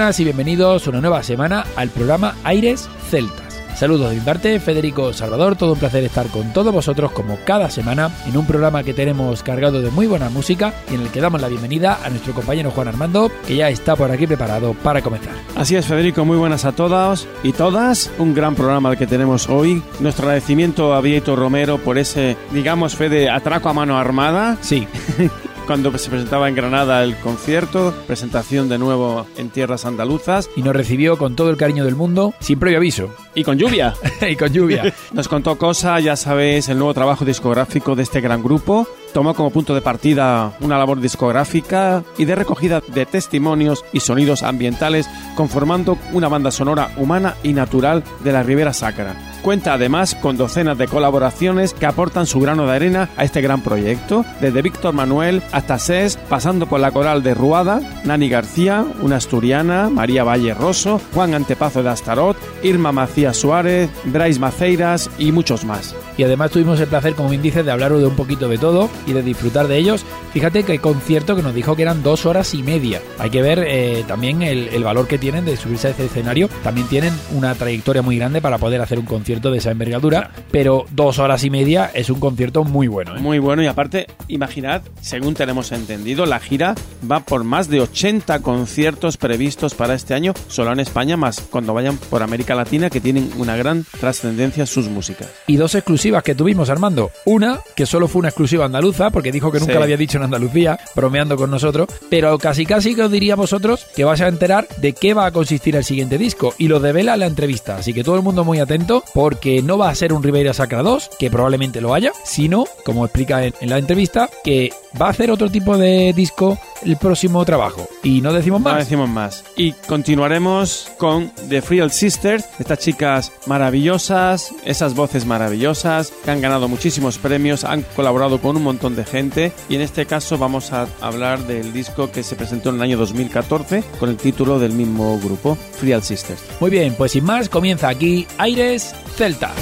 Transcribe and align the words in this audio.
Buenas 0.00 0.18
y 0.20 0.24
bienvenidos 0.24 0.86
una 0.86 1.02
nueva 1.02 1.22
semana 1.22 1.66
al 1.76 1.90
programa 1.90 2.34
Aires 2.42 2.88
Celtas. 3.10 3.62
Saludos 3.76 4.08
de 4.08 4.16
mi 4.16 4.22
parte, 4.22 4.58
Federico 4.58 5.12
Salvador, 5.12 5.56
todo 5.56 5.74
un 5.74 5.78
placer 5.78 6.02
estar 6.04 6.26
con 6.28 6.54
todos 6.54 6.72
vosotros 6.72 7.12
como 7.12 7.38
cada 7.44 7.68
semana 7.68 8.10
en 8.26 8.34
un 8.38 8.46
programa 8.46 8.82
que 8.82 8.94
tenemos 8.94 9.42
cargado 9.42 9.82
de 9.82 9.90
muy 9.90 10.06
buena 10.06 10.30
música 10.30 10.72
y 10.90 10.94
en 10.94 11.02
el 11.02 11.10
que 11.10 11.20
damos 11.20 11.42
la 11.42 11.48
bienvenida 11.48 11.98
a 12.02 12.08
nuestro 12.08 12.32
compañero 12.32 12.70
Juan 12.70 12.88
Armando, 12.88 13.30
que 13.46 13.56
ya 13.56 13.68
está 13.68 13.94
por 13.94 14.10
aquí 14.10 14.26
preparado 14.26 14.72
para 14.72 15.02
comenzar. 15.02 15.34
Así 15.54 15.76
es, 15.76 15.84
Federico, 15.84 16.24
muy 16.24 16.38
buenas 16.38 16.64
a 16.64 16.72
todos 16.72 17.28
y 17.42 17.52
todas. 17.52 18.10
Un 18.16 18.32
gran 18.32 18.54
programa 18.54 18.92
el 18.92 18.96
que 18.96 19.06
tenemos 19.06 19.50
hoy. 19.50 19.82
Nuestro 19.98 20.24
agradecimiento 20.24 20.94
a 20.94 21.02
Vieto 21.02 21.36
Romero 21.36 21.76
por 21.76 21.98
ese, 21.98 22.38
digamos, 22.52 22.96
fe 22.96 23.10
de 23.10 23.28
atraco 23.28 23.68
a 23.68 23.74
mano 23.74 23.98
armada. 23.98 24.56
Sí. 24.62 24.88
cuando 25.70 25.96
se 25.98 26.10
presentaba 26.10 26.48
en 26.48 26.56
Granada 26.56 27.04
el 27.04 27.14
concierto, 27.18 27.94
presentación 28.08 28.68
de 28.68 28.76
nuevo 28.76 29.24
en 29.36 29.50
tierras 29.50 29.84
andaluzas. 29.84 30.50
Y 30.56 30.62
nos 30.62 30.74
recibió 30.74 31.16
con 31.16 31.36
todo 31.36 31.48
el 31.48 31.56
cariño 31.56 31.84
del 31.84 31.94
mundo, 31.94 32.34
sin 32.40 32.58
previo 32.58 32.78
aviso. 32.78 33.14
Y 33.36 33.44
con 33.44 33.56
lluvia. 33.56 33.94
y 34.28 34.34
con 34.34 34.52
lluvia. 34.52 34.92
Nos 35.12 35.28
contó 35.28 35.56
cosas, 35.58 36.02
ya 36.02 36.16
sabéis, 36.16 36.68
el 36.68 36.78
nuevo 36.78 36.92
trabajo 36.92 37.24
discográfico 37.24 37.94
de 37.94 38.02
este 38.02 38.20
gran 38.20 38.42
grupo. 38.42 38.88
Tomó 39.14 39.32
como 39.32 39.50
punto 39.50 39.72
de 39.72 39.80
partida 39.80 40.56
una 40.58 40.76
labor 40.76 41.00
discográfica 41.00 42.02
y 42.18 42.24
de 42.24 42.34
recogida 42.34 42.82
de 42.88 43.06
testimonios 43.06 43.84
y 43.92 44.00
sonidos 44.00 44.42
ambientales, 44.42 45.08
conformando 45.36 45.98
una 46.12 46.26
banda 46.26 46.50
sonora 46.50 46.90
humana 46.96 47.36
y 47.44 47.52
natural 47.52 48.02
de 48.24 48.32
la 48.32 48.42
Ribera 48.42 48.72
Sacra. 48.72 49.29
Cuenta 49.42 49.72
además 49.72 50.14
con 50.14 50.36
docenas 50.36 50.76
de 50.76 50.86
colaboraciones 50.86 51.72
que 51.72 51.86
aportan 51.86 52.26
su 52.26 52.40
grano 52.40 52.66
de 52.66 52.72
arena 52.72 53.08
a 53.16 53.24
este 53.24 53.40
gran 53.40 53.62
proyecto, 53.62 54.24
desde 54.40 54.62
Víctor 54.62 54.92
Manuel 54.92 55.42
hasta 55.52 55.78
SES, 55.78 56.16
pasando 56.28 56.66
por 56.66 56.80
la 56.80 56.90
coral 56.90 57.22
de 57.22 57.34
Ruada, 57.34 57.80
Nani 58.04 58.28
García, 58.28 58.84
una 59.00 59.16
asturiana, 59.16 59.88
María 59.88 60.24
Valle 60.24 60.54
Rosso, 60.54 61.00
Juan 61.14 61.34
Antepazo 61.34 61.82
de 61.82 61.88
Astarot, 61.88 62.36
Irma 62.62 62.92
Macías 62.92 63.38
Suárez, 63.38 63.90
Bryce 64.04 64.40
Maceiras 64.40 65.10
y 65.18 65.32
muchos 65.32 65.64
más. 65.64 65.94
Y 66.20 66.24
además 66.24 66.50
tuvimos 66.50 66.78
el 66.78 66.86
placer, 66.86 67.14
como 67.14 67.32
índice, 67.32 67.62
de 67.62 67.70
hablar 67.70 67.94
de 67.94 68.04
un 68.04 68.14
poquito 68.14 68.46
de 68.46 68.58
todo 68.58 68.90
y 69.06 69.14
de 69.14 69.22
disfrutar 69.22 69.68
de 69.68 69.78
ellos. 69.78 70.04
Fíjate 70.34 70.64
que 70.64 70.72
el 70.72 70.80
concierto 70.82 71.34
que 71.34 71.42
nos 71.42 71.54
dijo 71.54 71.74
que 71.76 71.80
eran 71.80 72.02
dos 72.02 72.26
horas 72.26 72.52
y 72.52 72.62
media. 72.62 73.00
Hay 73.18 73.30
que 73.30 73.40
ver 73.40 73.64
eh, 73.66 74.04
también 74.06 74.42
el, 74.42 74.68
el 74.68 74.84
valor 74.84 75.08
que 75.08 75.16
tienen 75.16 75.46
de 75.46 75.56
subirse 75.56 75.88
a 75.88 75.90
ese 75.92 76.04
escenario. 76.04 76.50
También 76.62 76.88
tienen 76.88 77.14
una 77.32 77.54
trayectoria 77.54 78.02
muy 78.02 78.18
grande 78.18 78.42
para 78.42 78.58
poder 78.58 78.82
hacer 78.82 78.98
un 78.98 79.06
concierto 79.06 79.50
de 79.50 79.56
esa 79.56 79.70
envergadura, 79.70 80.30
pero 80.50 80.84
dos 80.90 81.18
horas 81.18 81.42
y 81.42 81.48
media 81.48 81.90
es 81.94 82.10
un 82.10 82.20
concierto 82.20 82.64
muy 82.64 82.86
bueno. 82.86 83.16
¿eh? 83.16 83.20
Muy 83.20 83.38
bueno 83.38 83.62
y 83.62 83.66
aparte, 83.66 84.06
imaginad, 84.28 84.82
según 85.00 85.32
tenemos 85.32 85.72
entendido, 85.72 86.26
la 86.26 86.38
gira 86.38 86.74
va 87.10 87.20
por 87.20 87.44
más 87.44 87.70
de 87.70 87.80
80 87.80 88.40
conciertos 88.40 89.16
previstos 89.16 89.74
para 89.74 89.94
este 89.94 90.12
año, 90.12 90.34
solo 90.48 90.70
en 90.70 90.80
España, 90.80 91.16
más 91.16 91.40
cuando 91.40 91.72
vayan 91.72 91.96
por 91.96 92.22
América 92.22 92.54
Latina, 92.54 92.90
que 92.90 93.00
tienen 93.00 93.30
una 93.38 93.56
gran 93.56 93.86
trascendencia 93.98 94.66
sus 94.66 94.86
músicas. 94.88 95.30
Y 95.46 95.56
dos 95.56 95.74
exclusivas 96.10 96.22
que 96.24 96.34
tuvimos, 96.34 96.70
Armando. 96.70 97.10
Una, 97.24 97.60
que 97.76 97.86
solo 97.86 98.08
fue 98.08 98.20
una 98.20 98.28
exclusiva 98.30 98.64
andaluza, 98.64 99.10
porque 99.10 99.30
dijo 99.32 99.52
que 99.52 99.60
nunca 99.60 99.72
Sí. 99.74 99.78
lo 99.78 99.84
había 99.84 99.96
dicho 99.96 100.18
en 100.18 100.24
Andalucía, 100.24 100.78
bromeando 100.96 101.36
con 101.36 101.50
nosotros, 101.50 101.88
pero 102.08 102.36
casi 102.38 102.66
casi 102.66 102.94
que 102.96 103.02
os 103.02 103.10
diría 103.12 103.34
a 103.34 103.36
vosotros 103.36 103.86
que 103.94 104.04
vais 104.04 104.20
a 104.20 104.28
enterar 104.28 104.66
de 104.78 104.92
qué 104.92 105.14
va 105.14 105.26
a 105.26 105.30
consistir 105.30 105.76
el 105.76 105.84
siguiente 105.84 106.18
disco, 106.18 106.52
y 106.58 106.66
lo 106.68 106.80
devela 106.80 107.16
la 107.16 107.26
entrevista, 107.26 107.76
así 107.76 107.92
que 107.94 108.02
todo 108.02 108.16
el 108.16 108.22
mundo 108.22 108.44
muy 108.44 108.58
atento, 108.58 109.04
porque 109.14 109.62
no 109.62 109.78
va 109.78 109.88
a 109.90 109.94
ser 109.94 110.12
un 110.12 110.22
Ribeira 110.22 110.52
Sacra 110.52 110.82
2, 110.82 111.10
que 111.18 111.30
probablemente 111.30 111.80
lo 111.80 111.94
haya, 111.94 112.12
sino, 112.24 112.64
como 112.84 113.04
explica 113.04 113.44
en, 113.44 113.54
en 113.60 113.70
la 113.70 113.78
entrevista, 113.78 114.28
que 114.42 114.72
va 115.00 115.06
a 115.06 115.10
hacer 115.10 115.30
otro 115.30 115.48
tipo 115.50 115.76
de 115.78 116.12
disco 116.12 116.58
el 116.84 116.96
próximo 116.96 117.44
trabajo. 117.44 117.86
Y 118.02 118.20
no 118.20 118.32
decimos 118.32 118.60
No 118.62 118.70
más. 118.70 118.78
decimos 118.78 119.08
más. 119.08 119.44
Y 119.56 119.72
continuaremos 119.86 120.88
con 120.98 121.30
The 121.48 121.62
Free 121.62 121.88
Sisters, 121.90 122.44
estas 122.58 122.78
chicas 122.80 123.30
maravillosas, 123.46 124.52
esas 124.64 124.94
voces 124.94 125.24
maravillosas, 125.26 125.99
que 126.08 126.30
han 126.30 126.40
ganado 126.40 126.68
muchísimos 126.68 127.18
premios, 127.18 127.64
han 127.64 127.82
colaborado 127.94 128.40
con 128.40 128.56
un 128.56 128.62
montón 128.62 128.96
de 128.96 129.04
gente, 129.04 129.52
y 129.68 129.74
en 129.74 129.82
este 129.82 130.06
caso 130.06 130.38
vamos 130.38 130.72
a 130.72 130.88
hablar 131.00 131.46
del 131.46 131.72
disco 131.72 132.10
que 132.10 132.22
se 132.22 132.36
presentó 132.36 132.70
en 132.70 132.76
el 132.76 132.82
año 132.82 132.98
2014 132.98 133.84
con 133.98 134.08
el 134.08 134.16
título 134.16 134.58
del 134.58 134.72
mismo 134.72 135.18
grupo, 135.18 135.56
Free 135.56 136.00
Sisters. 136.00 136.40
Muy 136.60 136.70
bien, 136.70 136.94
pues 136.96 137.12
sin 137.12 137.24
más, 137.24 137.48
comienza 137.48 137.88
aquí 137.88 138.26
Aires 138.38 138.94
Celtas. 139.16 139.52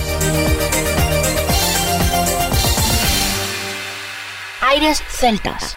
Aires 4.60 5.02
Celtas. 5.08 5.76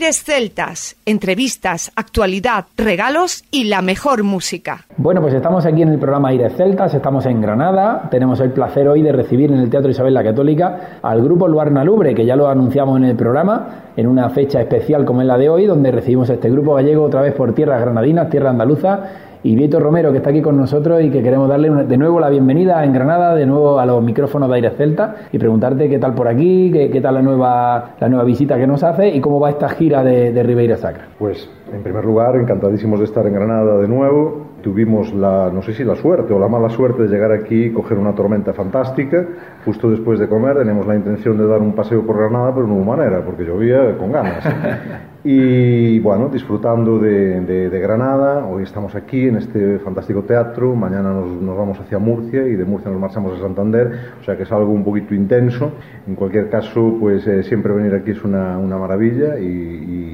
Aires 0.00 0.24
Celtas, 0.24 0.96
entrevistas, 1.04 1.92
actualidad, 1.94 2.64
regalos 2.74 3.44
y 3.50 3.64
la 3.64 3.82
mejor 3.82 4.22
música. 4.22 4.86
Bueno, 4.96 5.20
pues 5.20 5.34
estamos 5.34 5.66
aquí 5.66 5.82
en 5.82 5.90
el 5.90 5.98
programa 5.98 6.30
Aires 6.30 6.54
Celtas, 6.56 6.94
estamos 6.94 7.26
en 7.26 7.42
Granada. 7.42 8.08
Tenemos 8.10 8.40
el 8.40 8.50
placer 8.50 8.88
hoy 8.88 9.02
de 9.02 9.12
recibir 9.12 9.52
en 9.52 9.58
el 9.58 9.68
Teatro 9.68 9.90
Isabel 9.90 10.14
la 10.14 10.24
Católica 10.24 11.00
al 11.02 11.22
grupo 11.22 11.46
Luarna 11.46 11.84
Lubre, 11.84 12.14
que 12.14 12.24
ya 12.24 12.34
lo 12.34 12.48
anunciamos 12.48 12.96
en 12.96 13.04
el 13.04 13.14
programa, 13.14 13.90
en 13.94 14.06
una 14.06 14.30
fecha 14.30 14.62
especial 14.62 15.04
como 15.04 15.20
es 15.20 15.26
la 15.26 15.36
de 15.36 15.50
hoy, 15.50 15.66
donde 15.66 15.90
recibimos 15.90 16.30
a 16.30 16.32
este 16.32 16.48
grupo 16.48 16.76
gallego 16.76 17.04
otra 17.04 17.20
vez 17.20 17.34
por 17.34 17.52
tierras 17.54 17.82
granadinas, 17.82 18.30
tierra 18.30 18.48
andaluza. 18.48 19.00
Y 19.42 19.56
Vieto 19.56 19.80
Romero, 19.80 20.10
que 20.12 20.18
está 20.18 20.30
aquí 20.30 20.42
con 20.42 20.56
nosotros 20.58 21.02
y 21.02 21.10
que 21.10 21.22
queremos 21.22 21.48
darle 21.48 21.70
una- 21.70 21.84
de 21.84 21.96
nuevo 21.96 22.20
la 22.20 22.28
bienvenida 22.28 22.84
en 22.84 22.92
Granada, 22.92 23.34
de 23.34 23.46
nuevo 23.46 23.78
a 23.80 23.86
los 23.86 24.02
micrófonos 24.02 24.48
de 24.50 24.54
Aires 24.56 24.74
Celta 24.76 25.14
y 25.32 25.38
preguntarte 25.38 25.88
qué 25.88 25.98
tal 25.98 26.14
por 26.14 26.28
aquí, 26.28 26.70
qué, 26.70 26.90
qué 26.90 27.00
tal 27.00 27.14
la 27.14 27.22
nueva, 27.22 27.92
la 27.98 28.08
nueva 28.10 28.24
visita 28.24 28.58
que 28.58 28.66
nos 28.66 28.82
hace 28.82 29.08
y 29.08 29.20
cómo 29.20 29.40
va 29.40 29.48
esta 29.50 29.68
gira 29.70 30.04
de, 30.04 30.32
de 30.32 30.42
Ribeira 30.42 30.76
Sacra. 30.76 31.04
Pues 31.18 31.48
en 31.72 31.82
primer 31.82 32.04
lugar, 32.04 32.36
encantadísimos 32.36 32.98
de 32.98 33.06
estar 33.06 33.26
en 33.26 33.32
Granada 33.32 33.78
de 33.78 33.88
nuevo. 33.88 34.46
Tuvimos 34.60 35.14
la, 35.14 35.50
no 35.50 35.62
sé 35.62 35.72
si 35.72 35.84
la 35.84 35.94
suerte 35.96 36.34
o 36.34 36.38
la 36.38 36.46
mala 36.48 36.68
suerte 36.68 37.04
de 37.04 37.08
llegar 37.08 37.32
aquí 37.32 37.64
y 37.66 37.72
coger 37.72 37.96
una 37.96 38.14
tormenta 38.14 38.52
fantástica. 38.52 39.24
Justo 39.64 39.88
después 39.90 40.18
de 40.18 40.28
comer 40.28 40.58
teníamos 40.58 40.86
la 40.86 40.96
intención 40.96 41.38
de 41.38 41.46
dar 41.46 41.60
un 41.62 41.72
paseo 41.72 42.04
por 42.04 42.18
Granada, 42.18 42.52
pero 42.54 42.66
no 42.66 42.74
hubo 42.74 42.84
manera, 42.84 43.22
porque 43.24 43.44
llovía 43.44 43.96
con 43.96 44.12
ganas. 44.12 44.44
Y 45.22 45.98
bueno, 46.00 46.30
disfrutando 46.30 46.98
de, 46.98 47.42
de- 47.42 47.68
de 47.68 47.80
Granada, 47.80 48.46
hoy 48.46 48.62
estamos 48.62 48.94
aquí 48.94 49.28
en 49.28 49.36
este 49.36 49.78
fantástico 49.80 50.22
teatro, 50.22 50.74
mañana 50.74 51.12
nos, 51.12 51.26
nos 51.42 51.58
vamos 51.58 51.78
hacia 51.78 51.98
Murcia 51.98 52.46
y 52.46 52.56
de 52.56 52.64
Murcia 52.64 52.90
nos 52.90 52.98
marchamos 52.98 53.36
a 53.38 53.42
Santander, 53.42 53.90
o 54.18 54.24
sea 54.24 54.34
que 54.38 54.44
es 54.44 54.52
algo 54.52 54.72
un 54.72 54.82
poquito 54.82 55.14
intenso. 55.14 55.72
En 56.08 56.14
cualquier 56.14 56.48
caso, 56.48 56.96
pues 56.98 57.26
eh, 57.26 57.42
siempre 57.42 57.72
venir 57.74 57.94
aquí 57.94 58.12
es 58.12 58.24
una, 58.24 58.56
una 58.56 58.78
maravilla 58.78 59.38
y, 59.38 59.44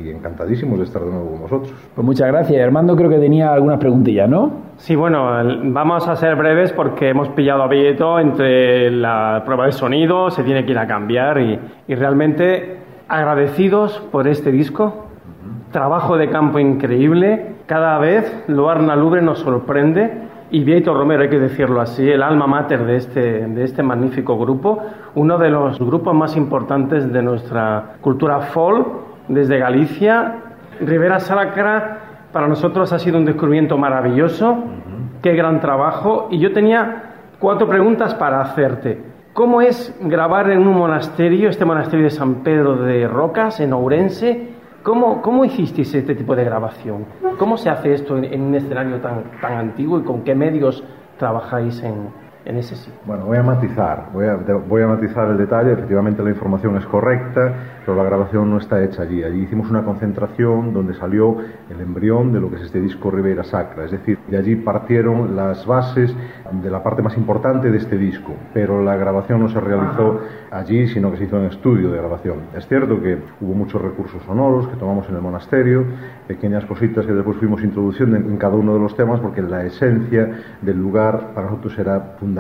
y 0.07 0.11
encantadísimos 0.11 0.77
de 0.79 0.85
estar 0.87 1.03
de 1.03 1.11
nuevo 1.11 1.31
con 1.31 1.41
vosotros. 1.43 1.73
Pues 1.95 2.05
muchas 2.05 2.27
gracias. 2.27 2.61
Armando 2.65 2.97
creo 2.97 3.09
que 3.09 3.19
tenía 3.19 3.53
algunas 3.53 3.79
preguntillas, 3.79 4.29
¿no? 4.29 4.67
Sí, 4.79 4.97
bueno, 4.97 5.25
vamos 5.73 6.09
a 6.09 6.17
ser 6.17 6.35
breves 6.35 6.73
porque 6.73 7.11
hemos 7.11 7.29
pillado 7.29 7.63
a 7.63 7.69
Vieto 7.69 8.19
entre 8.19 8.91
la 8.91 9.43
prueba 9.45 9.67
de 9.67 9.73
sonido, 9.73 10.31
se 10.31 10.43
tiene 10.43 10.65
que 10.65 10.73
ir 10.73 10.79
a 10.79 10.87
cambiar 10.89 11.41
y, 11.41 11.59
y 11.87 11.95
realmente 11.95 12.85
agradecidos 13.09 13.99
por 14.11 14.29
este 14.29 14.51
disco. 14.51 15.07
Trabajo 15.73 16.17
de 16.17 16.31
campo 16.31 16.59
increíble. 16.59 17.55
Cada 17.67 17.99
vez 17.99 18.45
Luarna 18.49 18.97
Lubre 18.97 19.23
nos 19.23 19.41
sorprende 19.41 20.27
y 20.51 20.63
Vieto 20.63 20.95
Romero, 20.95 21.23
hay 21.23 21.29
que 21.29 21.41
decirlo 21.41 21.81
así, 21.81 22.09
el 22.09 22.23
alma 22.23 22.47
mater 22.47 22.85
de 22.87 22.97
este, 22.97 23.21
de 23.49 23.65
este 23.65 23.83
magnífico 23.83 24.39
grupo, 24.39 24.79
uno 25.17 25.39
de 25.39 25.51
los 25.51 25.79
grupos 25.81 26.15
más 26.15 26.37
importantes 26.37 27.13
de 27.13 27.21
nuestra 27.21 27.97
cultura 28.01 28.41
folk 28.41 28.87
desde 29.29 29.59
Galicia. 29.59 30.37
Rivera 30.81 31.19
Sacra 31.19 31.99
para 32.33 32.47
nosotros 32.47 32.93
ha 32.93 32.99
sido 32.99 33.19
un 33.19 33.25
descubrimiento 33.25 33.77
maravilloso. 33.77 34.57
Qué 35.21 35.35
gran 35.35 35.61
trabajo. 35.61 36.29
Y 36.31 36.39
yo 36.39 36.53
tenía 36.53 37.03
cuatro 37.41 37.67
preguntas 37.67 38.15
para 38.15 38.41
hacerte. 38.41 39.16
¿Cómo 39.37 39.61
es 39.61 39.95
grabar 40.01 40.51
en 40.51 40.67
un 40.67 40.79
monasterio, 40.79 41.51
este 41.51 41.67
monasterio 41.67 42.07
de 42.07 42.11
San 42.11 42.37
Pedro 42.37 42.77
de 42.77 43.07
Rocas, 43.07 43.61
en 43.61 43.75
Ourense? 43.75 44.49
¿Cómo, 44.83 45.21
cómo 45.21 45.45
hicisteis 45.45 45.95
este 45.95 46.15
tipo 46.15 46.35
de 46.35 46.43
grabación? 46.43 47.05
¿Cómo 47.39 47.59
se 47.59 47.69
hace 47.69 47.93
esto 47.93 48.17
en, 48.17 48.41
un 48.41 48.55
escenario 48.55 48.97
tan, 49.03 49.25
tan 49.43 49.53
antiguo 49.59 49.99
y 49.99 50.05
con 50.05 50.23
qué 50.23 50.35
medios 50.35 50.83
trabajáis 51.19 51.83
en, 51.83 52.09
en? 52.47 52.61
Bueno, 53.05 53.27
voy 53.27 53.39
a 53.39 53.43
matizar, 53.43 54.07
voy 54.13 54.27
a, 54.27 54.37
voy 54.37 54.83
a 54.83 54.87
matizar 54.87 55.29
el 55.31 55.37
detalle, 55.37 55.73
efectivamente 55.73 56.23
la 56.23 56.31
información 56.31 56.77
es 56.77 56.87
correcta, 56.87 57.53
pero 57.85 57.97
la 57.97 58.05
grabación 58.05 58.49
no 58.51 58.59
está 58.59 58.83
hecha 58.83 59.03
allí. 59.03 59.23
Allí 59.25 59.43
hicimos 59.43 59.69
una 59.69 59.85
concentración 59.85 60.73
donde 60.73 60.95
salió 60.95 61.39
el 61.69 61.81
embrión 61.81 62.33
de 62.33 62.41
lo 62.41 62.49
que 62.49 62.57
es 62.57 62.63
este 62.63 62.81
disco 62.81 63.11
Rivera 63.11 63.43
Sacra, 63.43 63.85
es 63.85 63.91
decir, 63.91 64.19
de 64.29 64.37
allí 64.37 64.57
partieron 64.57 65.35
las 65.35 65.67
bases 65.67 66.15
de 66.53 66.71
la 66.71 66.83
parte 66.83 67.03
más 67.03 67.17
importante 67.17 67.71
de 67.71 67.79
este 67.79 67.99
disco, 67.99 68.33
pero 68.55 68.83
la 68.83 68.97
grabación 68.97 69.41
no 69.41 69.49
se 69.49 69.61
realizó 69.61 70.21
allí, 70.51 70.87
sino 70.89 71.11
que 71.11 71.19
se 71.19 71.25
hizo 71.25 71.39
en 71.39 71.47
estudio 71.47 71.91
de 71.91 71.99
grabación. 71.99 72.37
Es 72.57 72.67
cierto 72.69 73.01
que 73.03 73.19
hubo 73.41 73.55
muchos 73.55 73.83
recursos 73.83 74.23
sonoros 74.23 74.69
que 74.69 74.77
tomamos 74.77 75.09
en 75.09 75.17
el 75.17 75.21
monasterio, 75.21 75.85
pequeñas 76.29 76.65
cositas 76.65 77.05
que 77.05 77.13
después 77.13 77.37
fuimos 77.39 77.63
introduciendo 77.63 78.17
en, 78.17 78.31
en 78.31 78.37
cada 78.37 78.55
uno 78.55 78.75
de 78.75 78.81
los 78.81 78.97
temas, 78.97 79.21
porque 79.21 79.43
la 79.43 79.65
esencia 79.65 80.31
del 80.63 80.79
lugar 80.79 81.33
para 81.35 81.49
nosotros 81.49 81.77
era 81.79 82.15
fundamental 82.21 82.36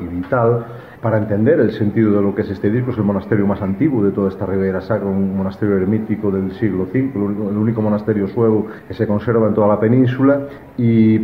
y 0.00 0.04
vital 0.06 0.66
para 1.00 1.18
entender 1.18 1.58
el 1.60 1.72
sentido 1.72 2.12
de 2.12 2.22
lo 2.22 2.34
que 2.34 2.42
es 2.42 2.50
este 2.50 2.70
disco. 2.70 2.90
Es 2.90 2.98
el 2.98 3.04
monasterio 3.04 3.46
más 3.46 3.62
antiguo 3.62 4.04
de 4.04 4.10
toda 4.10 4.28
esta 4.28 4.46
Ribera 4.46 4.80
Sacra, 4.80 5.08
un 5.08 5.36
monasterio 5.36 5.76
eremítico 5.76 6.30
del 6.30 6.52
siglo 6.52 6.84
V, 6.84 6.98
el 7.14 7.56
único 7.56 7.80
monasterio 7.80 8.28
suevo 8.28 8.66
que 8.86 8.94
se 8.94 9.06
conserva 9.06 9.48
en 9.48 9.54
toda 9.54 9.68
la 9.68 9.80
península 9.80 10.46
y 10.76 11.18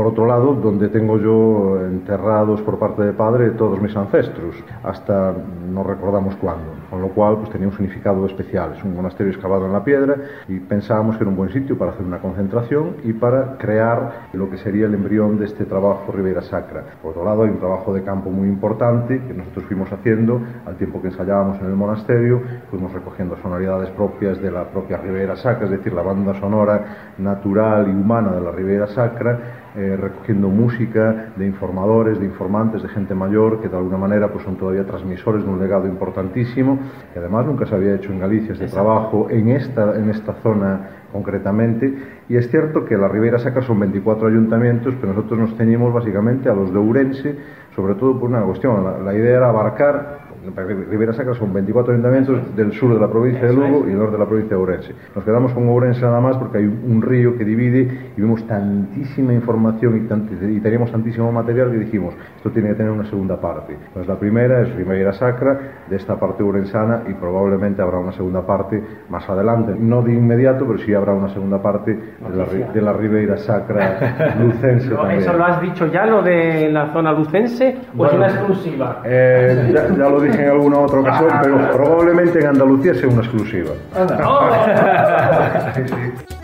por 0.00 0.06
otro 0.06 0.24
lado, 0.24 0.54
donde 0.54 0.88
tengo 0.88 1.18
yo 1.18 1.78
enterrados 1.84 2.62
por 2.62 2.78
parte 2.78 3.02
de 3.02 3.12
padre 3.12 3.50
todos 3.50 3.78
mis 3.82 3.94
ancestros, 3.94 4.54
hasta 4.82 5.34
no 5.70 5.82
recordamos 5.82 6.36
cuándo, 6.36 6.72
con 6.88 7.02
lo 7.02 7.08
cual 7.08 7.36
pues 7.36 7.50
tenía 7.50 7.68
un 7.68 7.74
significado 7.74 8.24
especial. 8.24 8.72
Es 8.78 8.82
un 8.82 8.96
monasterio 8.96 9.30
excavado 9.30 9.66
en 9.66 9.74
la 9.74 9.84
piedra 9.84 10.16
y 10.48 10.58
pensábamos 10.58 11.18
que 11.18 11.24
era 11.24 11.30
un 11.30 11.36
buen 11.36 11.50
sitio 11.50 11.76
para 11.76 11.90
hacer 11.90 12.06
una 12.06 12.16
concentración 12.18 12.96
y 13.04 13.12
para 13.12 13.58
crear 13.58 14.30
lo 14.32 14.48
que 14.48 14.56
sería 14.56 14.86
el 14.86 14.94
embrión 14.94 15.38
de 15.38 15.44
este 15.44 15.66
trabajo 15.66 16.10
Ribera 16.12 16.40
Sacra. 16.40 16.82
Por 17.02 17.10
otro 17.10 17.22
lado, 17.22 17.42
hay 17.42 17.50
un 17.50 17.58
trabajo 17.58 17.92
de 17.92 18.02
campo 18.02 18.30
muy 18.30 18.48
importante 18.48 19.20
que 19.20 19.34
nosotros 19.34 19.66
fuimos 19.66 19.92
haciendo 19.92 20.40
al 20.64 20.76
tiempo 20.76 21.02
que 21.02 21.08
ensayábamos 21.08 21.60
en 21.60 21.66
el 21.66 21.76
monasterio, 21.76 22.40
fuimos 22.70 22.90
recogiendo 22.94 23.36
sonoridades 23.42 23.90
propias 23.90 24.40
de 24.40 24.50
la 24.50 24.64
propia 24.64 24.96
Ribera 24.96 25.36
Sacra, 25.36 25.66
es 25.66 25.72
decir, 25.72 25.92
la 25.92 26.00
banda 26.00 26.32
sonora 26.40 27.12
natural 27.18 27.86
y 27.86 27.90
humana 27.90 28.32
de 28.32 28.40
la 28.40 28.50
Ribera 28.50 28.86
Sacra, 28.86 29.59
eh, 29.76 29.96
recogiendo 29.96 30.48
música 30.48 31.32
de 31.36 31.46
informadores, 31.46 32.18
de 32.18 32.26
informantes, 32.26 32.82
de 32.82 32.88
gente 32.88 33.14
mayor 33.14 33.60
que 33.60 33.68
de 33.68 33.76
alguna 33.76 33.98
manera 33.98 34.28
pues 34.28 34.44
son 34.44 34.56
todavía 34.56 34.84
transmisores 34.84 35.44
de 35.44 35.48
un 35.48 35.60
legado 35.60 35.86
importantísimo 35.86 36.78
que 37.12 37.20
además 37.20 37.46
nunca 37.46 37.66
se 37.66 37.74
había 37.76 37.94
hecho 37.94 38.12
en 38.12 38.18
Galicia 38.18 38.52
este 38.52 38.66
trabajo 38.66 39.28
en 39.30 39.48
esta, 39.50 39.96
en 39.96 40.10
esta 40.10 40.34
zona 40.42 40.88
concretamente. 41.12 41.92
Y 42.28 42.36
es 42.36 42.50
cierto 42.50 42.84
que 42.84 42.96
la 42.96 43.08
Ribera 43.08 43.38
Sacra 43.38 43.62
son 43.62 43.78
24 43.80 44.28
ayuntamientos 44.28 44.94
pero 45.00 45.12
nosotros 45.12 45.38
nos 45.38 45.56
ceñimos 45.56 45.92
básicamente 45.94 46.48
a 46.48 46.54
los 46.54 46.72
de 46.72 46.78
Ourense 46.78 47.36
sobre 47.76 47.94
todo 47.94 48.18
por 48.18 48.28
una 48.28 48.42
cuestión. 48.42 48.82
La, 48.84 48.98
la 48.98 49.14
idea 49.14 49.36
era 49.36 49.48
abarcar 49.48 50.29
Ribera 50.90 51.12
Sacra 51.12 51.34
son 51.34 51.52
24 51.52 51.92
ayuntamientos 51.92 52.56
del 52.56 52.72
sur 52.72 52.94
de 52.94 53.00
la 53.00 53.08
provincia 53.08 53.46
de 53.46 53.52
Lugo 53.52 53.84
y 53.86 53.92
el 53.92 53.98
norte 53.98 54.12
de 54.12 54.18
la 54.18 54.26
provincia 54.26 54.56
de 54.56 54.62
Ourense. 54.62 54.94
Nos 55.14 55.24
quedamos 55.24 55.52
con 55.52 55.68
Ourense 55.68 56.00
nada 56.00 56.20
más 56.20 56.36
porque 56.38 56.58
hay 56.58 56.64
un 56.64 57.02
río 57.02 57.36
que 57.36 57.44
divide 57.44 58.12
y 58.16 58.20
vemos 58.20 58.46
tantísima 58.46 59.34
información 59.34 59.96
y, 59.96 60.08
tant 60.08 60.30
y 60.32 60.60
teníamos 60.60 60.90
tantísimo 60.90 61.30
material 61.30 61.70
que 61.70 61.78
dijimos, 61.78 62.14
esto 62.36 62.50
tiene 62.50 62.70
que 62.70 62.76
tener 62.76 62.90
una 62.90 63.04
segunda 63.04 63.38
parte. 63.38 63.76
Pues 63.92 64.08
la 64.08 64.18
primera 64.18 64.62
es 64.62 64.74
Ribeira 64.74 65.12
Sacra, 65.12 65.58
de 65.88 65.96
esta 65.96 66.18
parte 66.18 66.42
urensana 66.42 67.02
y 67.06 67.12
probablemente 67.14 67.82
habrá 67.82 67.98
una 67.98 68.12
segunda 68.12 68.46
parte 68.46 68.82
más 69.10 69.28
adelante, 69.28 69.74
no 69.78 70.02
de 70.02 70.14
inmediato, 70.14 70.66
pero 70.66 70.78
sí 70.78 70.94
habrá 70.94 71.12
una 71.12 71.28
segunda 71.28 71.60
parte 71.60 71.92
de 71.92 72.36
la, 72.36 72.72
de 72.72 72.80
la 72.80 72.92
Ribeira 72.94 73.36
Sacra 73.36 74.36
lucense 74.40 74.88
No. 74.88 75.08
¿Eso 75.10 75.32
lo 75.34 75.44
has 75.44 75.60
dicho 75.60 75.86
ya, 75.86 76.06
lo 76.06 76.22
de 76.22 76.70
la 76.70 76.92
zona 76.92 77.12
lucense, 77.12 77.66
o 77.66 77.68
es 77.68 77.94
Bueno, 77.94 78.16
una 78.16 78.26
exclusiva? 78.28 79.02
Eh, 79.04 79.70
ya, 79.74 79.88
ya 79.88 80.08
lo 80.08 80.20
dije 80.20 80.29
en 80.34 80.48
alguna 80.48 80.78
otra 80.78 81.00
ocasión, 81.00 81.28
pero 81.42 81.72
probablemente 81.72 82.38
en 82.40 82.46
Andalucía 82.46 82.94
sea 82.94 83.08
una 83.08 83.22
exclusiva. 83.22 83.70
Sí, 85.74 85.82
sí. 85.86 86.39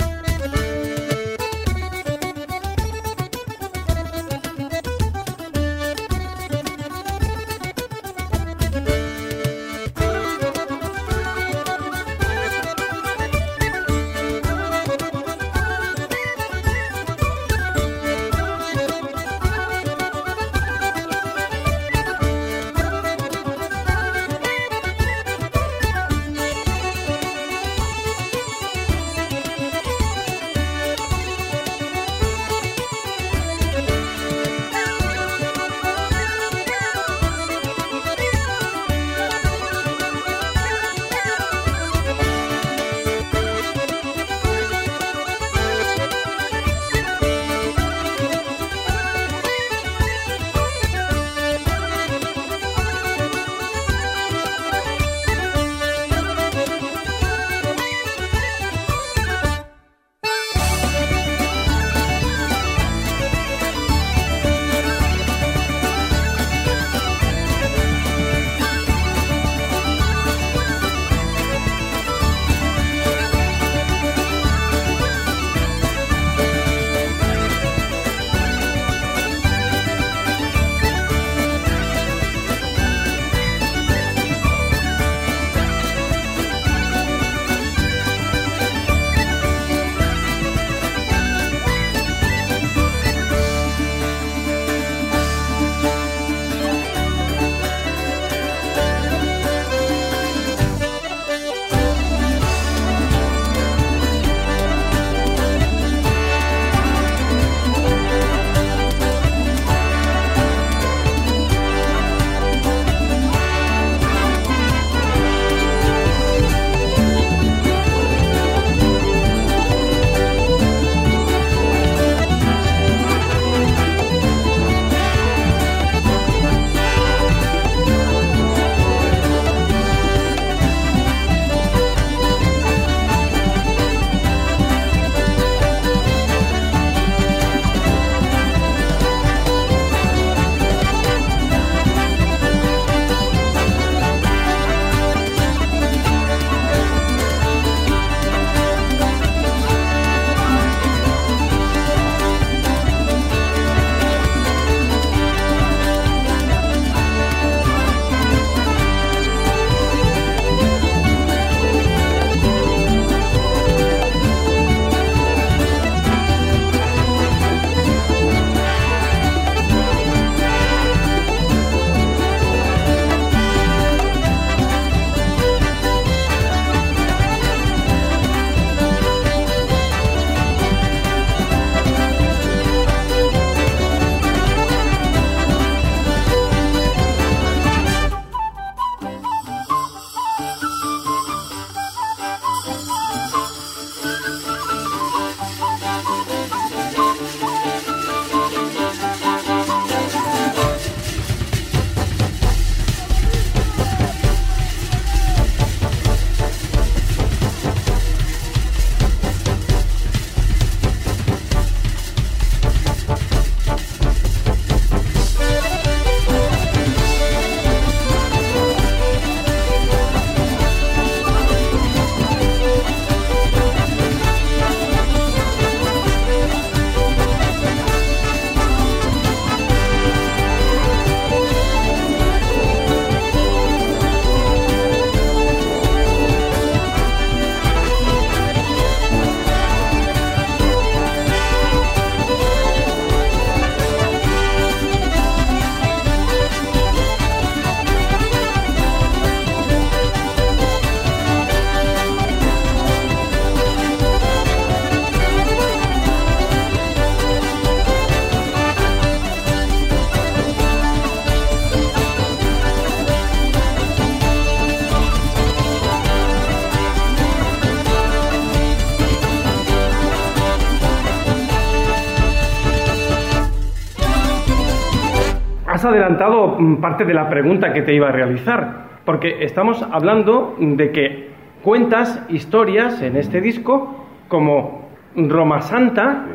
Mm, 276.58 276.76
parte 276.80 277.04
de 277.04 277.14
la 277.14 277.28
pregunta 277.28 277.72
que 277.72 277.82
te 277.82 277.94
iba 277.94 278.08
a 278.08 278.12
realizar, 278.12 278.86
porque 279.04 279.44
estamos 279.44 279.82
hablando 279.90 280.56
de 280.58 280.90
que 280.90 281.30
cuentas 281.62 282.24
historias 282.28 283.02
en 283.02 283.16
este 283.16 283.40
disco 283.40 284.06
como 284.28 284.88
Roma 285.16 285.62
Santa, 285.62 286.26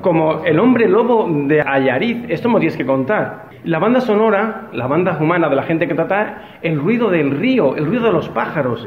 como 0.00 0.44
El 0.44 0.58
hombre 0.58 0.88
lobo 0.88 1.28
de 1.46 1.60
Ayariz, 1.60 2.24
esto 2.28 2.48
me 2.48 2.60
tienes 2.60 2.76
que 2.76 2.86
contar. 2.86 3.46
La 3.64 3.78
banda 3.78 4.00
sonora, 4.00 4.68
la 4.72 4.86
banda 4.86 5.18
humana 5.20 5.48
de 5.48 5.56
la 5.56 5.64
gente 5.64 5.88
que 5.88 5.94
trata, 5.94 6.58
el 6.62 6.78
ruido 6.78 7.10
del 7.10 7.32
río, 7.32 7.74
el 7.74 7.86
ruido 7.86 8.04
de 8.04 8.12
los 8.12 8.28
pájaros. 8.28 8.86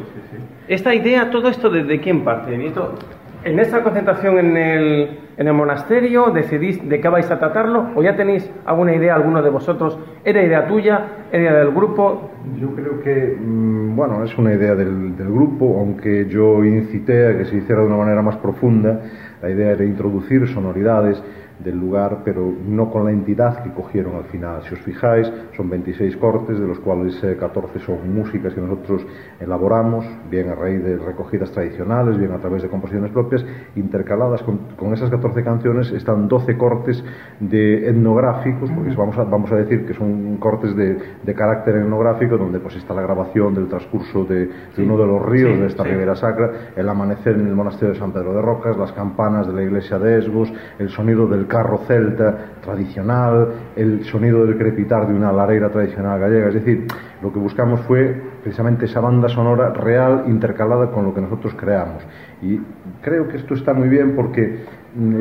Esta 0.68 0.96
idea, 0.96 1.30
todo 1.30 1.50
esto, 1.50 1.70
¿de, 1.70 2.00
quién 2.00 2.24
parte? 2.24 2.66
Esto, 2.66 2.96
en 3.44 3.60
esta 3.60 3.84
concentración 3.84 4.38
en 4.38 4.58
el, 4.58 5.20
en 5.38 5.48
el 5.48 5.54
monasterio, 5.54 6.32
¿decidís 6.32 6.88
de 6.88 7.00
qué 7.00 7.08
vais 7.08 7.30
a 7.32 7.40
tratarlo? 7.40 7.90
¿O 7.96 8.04
ya 8.04 8.16
tenéis 8.16 8.50
alguna 8.66 8.94
idea, 8.94 9.16
alguno 9.16 9.42
de 9.42 9.50
vosotros? 9.50 9.98
¿Era 10.26 10.44
idea 10.44 10.68
tuya? 10.68 11.08
¿Era 11.32 11.44
idea 11.44 11.54
del 11.60 11.72
grupo? 11.72 12.32
Yo 12.60 12.76
creo 12.76 13.02
que, 13.02 13.38
mm, 13.40 13.96
bueno, 13.96 14.24
es 14.24 14.38
una 14.38 14.54
idea 14.54 14.76
del, 14.76 15.16
del 15.16 15.32
grupo, 15.32 15.78
aunque 15.80 16.26
yo 16.28 16.64
incité 16.66 17.28
a 17.28 17.38
que 17.38 17.46
se 17.46 17.58
hiciera 17.58 17.82
de 17.82 17.88
una 17.88 17.98
manera 17.98 18.22
más 18.22 18.38
profunda. 18.38 19.02
La 19.42 19.50
idea 19.50 19.72
era 19.72 19.86
introducir 19.86 20.48
sonoridades 20.48 21.24
del 21.60 21.78
lugar, 21.78 22.20
pero 22.24 22.54
no 22.68 22.90
con 22.90 23.06
la 23.06 23.12
entidad 23.12 23.64
que 23.64 23.72
cogieron 23.72 24.16
al 24.16 24.26
final. 24.26 24.64
Si 24.64 24.74
os 24.74 24.80
fijáis, 24.82 25.32
son 25.56 25.70
26 25.70 26.18
cortes, 26.18 26.60
de 26.60 26.68
los 26.68 26.80
cuales 26.80 27.20
14 27.40 27.80
son 27.80 28.14
músicas 28.14 28.54
que 28.54 28.62
nosotros 28.62 29.06
elaboramos, 29.40 30.06
bien 30.30 30.50
a 30.50 30.56
raíz 30.56 30.84
de 30.84 30.98
recogidas 30.98 31.52
tradicionales, 31.52 32.18
bien 32.18 32.32
a 32.32 32.38
través 32.38 32.64
de 32.64 32.70
composiciones 32.70 33.12
propias, 33.12 33.46
intercaladas 33.76 34.42
con, 34.44 34.58
con 34.78 34.94
esas 34.94 35.10
14 35.10 35.44
canciones 35.44 35.92
están 35.92 36.28
12 36.28 36.58
cortes 36.58 37.04
de 37.40 37.90
etnográficos, 37.90 38.70
porque 38.72 38.96
vamos 38.96 39.18
a, 39.18 39.24
vamos 39.26 39.52
a 39.52 39.56
decir 39.56 39.86
que 39.86 39.94
son 39.94 40.38
cortes 40.38 40.76
de, 40.76 40.98
de 41.24 41.34
carácter 41.34 41.76
etnográfico, 41.76 42.38
donde 42.38 42.60
pues 42.60 42.76
está 42.76 42.94
la 42.94 43.02
grabación 43.02 43.54
del 43.54 43.68
transcurso 43.68 44.24
de, 44.24 44.48
de 44.76 44.84
uno 44.84 44.98
de 44.98 45.06
los 45.06 45.26
ríos 45.26 45.54
sí, 45.54 45.60
de 45.60 45.68
esta 45.68 45.84
sí. 45.84 45.90
ribera 45.90 46.16
sacra, 46.16 46.52
el 46.76 46.88
amanecer 46.88 47.36
en 47.36 47.48
el 47.48 47.56
monasterio 47.56 47.94
de 47.94 48.00
San 48.00 48.12
Pedro 48.12 48.34
de 48.34 48.42
Rocas, 48.42 48.78
las 48.78 48.92
campanas 48.94 49.48
de 49.48 49.54
la 49.54 49.64
iglesia 49.64 50.00
de 50.00 50.20
Esgos, 50.20 50.52
el 50.78 50.90
sonido 50.90 51.28
del 51.28 51.48
carro 51.50 51.80
celta 51.86 52.38
tradicional, 52.62 53.50
el 53.76 54.06
sonido 54.06 54.46
del 54.46 54.58
crepitar 54.58 55.06
de 55.06 55.14
una 55.14 55.34
lareira 55.34 55.70
tradicional 55.70 56.18
gallega. 56.18 56.48
Es 56.48 56.54
decir, 56.54 56.88
lo 57.22 57.34
que 57.34 57.40
buscamos 57.40 57.82
fue 57.82 58.16
precisamente 58.42 58.86
esa 58.86 59.02
banda 59.02 59.28
sonora 59.28 59.72
real 59.72 60.24
intercalada 60.28 60.92
con 60.92 61.04
lo 61.04 61.14
que 61.14 61.20
nosotros 61.20 61.54
creamos. 61.56 62.02
Y 62.42 62.62
creo 63.02 63.28
que 63.28 63.36
esto 63.36 63.54
está 63.54 63.74
muy 63.74 63.90
bien 63.90 64.16
porque 64.16 64.64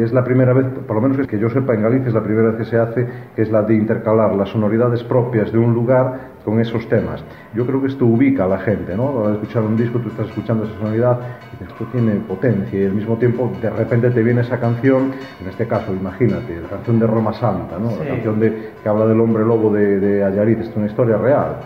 es 0.03 0.13
la 0.13 0.25
primera 0.25 0.53
vez, 0.53 0.67
por 0.87 0.97
lo 0.97 1.03
menos 1.03 1.27
que 1.27 1.39
yo 1.39 1.51
sepa 1.51 1.75
en 1.75 1.83
Galicia, 1.83 2.09
es 2.09 2.15
la 2.15 2.23
primera 2.23 2.49
vez 2.49 2.57
que 2.57 2.64
se 2.64 2.79
hace, 2.79 3.07
que 3.37 3.42
es 3.42 3.51
la 3.51 3.62
de 3.62 3.75
intercalar 3.75 4.35
las 4.35 4.49
sonoridades 4.49 5.03
propias 5.05 5.53
de 5.53 5.59
un 5.59 5.75
lugar 5.75 6.38
con 6.45 6.61
esos 6.61 6.88
temas. 6.88 7.23
Yo 7.55 7.66
creo 7.66 7.81
que 7.83 7.88
esto 7.88 8.07
ubica 8.07 8.45
a 8.45 8.49
la 8.49 8.59
gente, 8.59 8.97
¿no? 8.97 9.27
Al 9.27 9.35
escuchar 9.35 9.62
un 9.62 9.77
disco, 9.77 9.99
tú 9.99 10.09
estás 10.09 10.29
escuchando 10.29 10.64
esa 10.64 10.79
sonoridad 10.79 11.19
y 11.61 11.64
esto 11.64 11.85
tiene 11.92 12.12
potencia 12.27 12.81
y 12.81 12.87
al 12.87 12.95
mismo 12.95 13.16
tiempo 13.16 13.53
de 13.61 13.69
repente 13.69 14.11
te 14.11 14.23
viene 14.23 14.40
esa 14.40 14.59
canción, 14.59 15.12
en 15.42 15.49
este 15.49 15.66
caso, 15.66 15.95
imagínate, 15.95 16.61
la 16.62 16.69
canción 16.69 16.99
de 16.99 17.07
Roma 17.07 17.35
Santa, 17.35 17.79
¿no? 17.79 17.90
Sí. 17.90 17.97
La 18.01 18.09
canción 18.09 18.40
de, 18.40 18.71
que 18.83 18.88
habla 18.88 19.07
del 19.07 19.21
hombre 19.21 19.45
lobo 19.45 19.73
de, 19.73 20.01
de 20.01 20.25
Ayariz, 20.25 20.59
es 20.61 20.73
una 20.75 20.87
historia 20.87 21.19
real. 21.19 21.57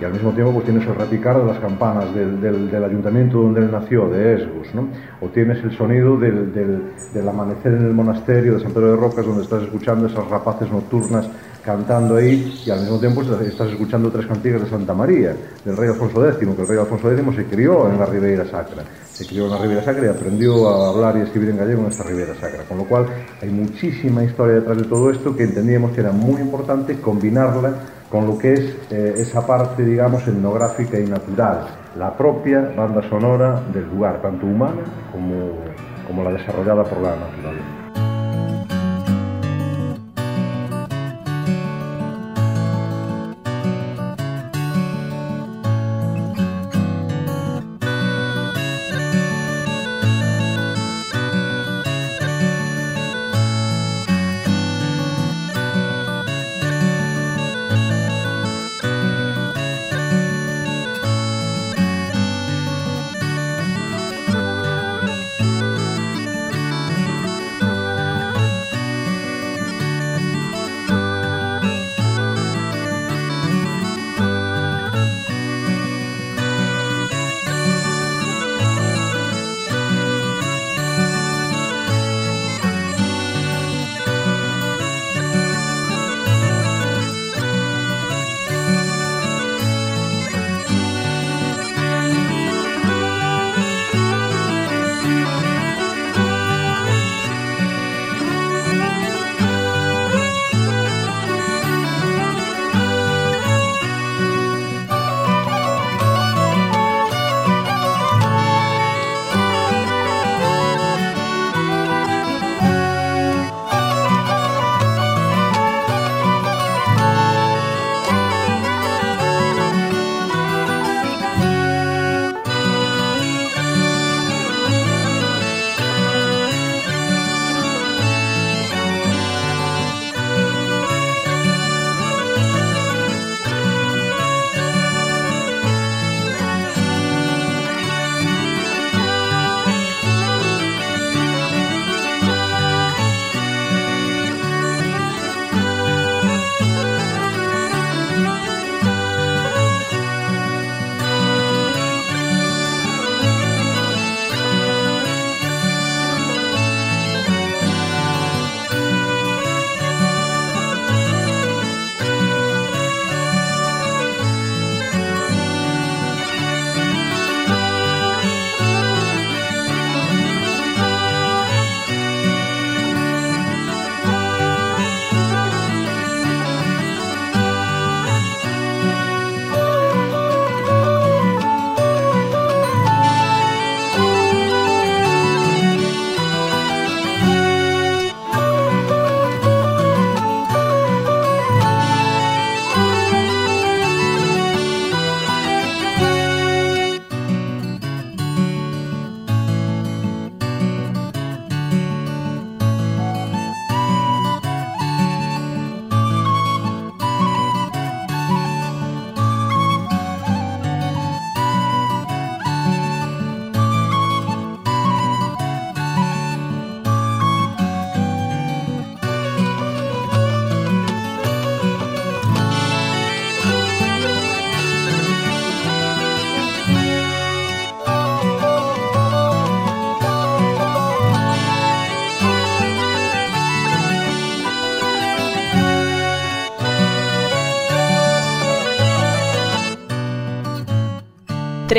Y 0.00 0.04
al 0.04 0.12
mismo 0.12 0.32
tiempo 0.32 0.52
pues 0.52 0.64
tienes 0.66 0.86
el 0.86 0.94
repicar 0.94 1.38
de 1.38 1.46
las 1.46 1.58
campanas 1.58 2.14
del, 2.14 2.40
del, 2.40 2.70
del 2.70 2.84
ayuntamiento 2.84 3.40
donde 3.40 3.60
él 3.60 3.70
nació, 3.70 4.08
de 4.08 4.34
Esgus, 4.34 4.74
¿no? 4.74 4.88
O 5.22 5.28
tienes 5.28 5.62
el 5.64 5.72
sonido 5.72 6.16
del, 6.16 6.52
del, 6.52 6.82
del 7.14 7.28
amanecer 7.40 7.72
en 7.72 7.86
el 7.86 7.94
monasterio 7.94 8.54
de 8.54 8.60
San 8.60 8.72
Pedro 8.72 8.90
de 8.90 8.96
Rocas, 8.96 9.24
donde 9.24 9.44
estás 9.44 9.62
escuchando 9.62 10.06
esas 10.06 10.28
rapaces 10.28 10.70
nocturnas 10.70 11.28
cantando 11.64 12.16
ahí 12.16 12.62
y 12.64 12.70
al 12.70 12.80
mismo 12.80 12.98
tiempo 12.98 13.22
estás 13.22 13.68
escuchando 13.68 14.10
tres 14.10 14.26
cantigas 14.26 14.62
de 14.62 14.70
Santa 14.70 14.94
María, 14.94 15.36
del 15.64 15.76
rey 15.76 15.88
Alfonso 15.88 16.26
X, 16.26 16.38
que 16.38 16.62
el 16.62 16.68
rey 16.68 16.78
Alfonso 16.78 17.12
X 17.12 17.24
se 17.36 17.44
crió 17.44 17.90
en 17.90 17.98
la 17.98 18.06
Ribeira 18.06 18.44
Sacra. 18.46 18.82
Se 19.12 19.26
crió 19.26 19.44
en 19.44 19.50
la 19.50 19.58
Ribeira 19.58 19.84
Sacra 19.84 20.06
y 20.06 20.08
aprendió 20.08 20.68
a 20.68 20.90
hablar 20.90 21.16
y 21.18 21.20
escribir 21.20 21.50
en 21.50 21.58
gallego 21.58 21.82
en 21.82 21.88
esta 21.88 22.04
Ribeira 22.04 22.34
Sacra. 22.34 22.64
Con 22.64 22.78
lo 22.78 22.84
cual 22.84 23.06
hay 23.42 23.50
muchísima 23.50 24.24
historia 24.24 24.56
detrás 24.56 24.78
de 24.78 24.84
todo 24.84 25.10
esto 25.10 25.36
que 25.36 25.44
entendíamos 25.44 25.92
que 25.92 26.00
era 26.00 26.12
muy 26.12 26.40
importante 26.40 27.00
combinarla 27.00 27.74
con 28.10 28.26
lo 28.26 28.38
que 28.38 28.54
es 28.54 28.60
eh, 28.90 29.14
esa 29.18 29.46
parte, 29.46 29.84
digamos, 29.84 30.26
etnográfica 30.26 30.98
y 30.98 31.04
natural, 31.04 31.66
la 31.98 32.16
propia 32.16 32.72
banda 32.74 33.02
sonora 33.08 33.62
del 33.72 33.86
lugar, 33.88 34.22
tanto 34.22 34.46
humana 34.46 34.82
como, 35.12 35.52
como 36.08 36.24
la 36.24 36.32
desarrollada 36.32 36.82
por 36.82 37.00
la 37.02 37.14
naturaleza. 37.14 37.77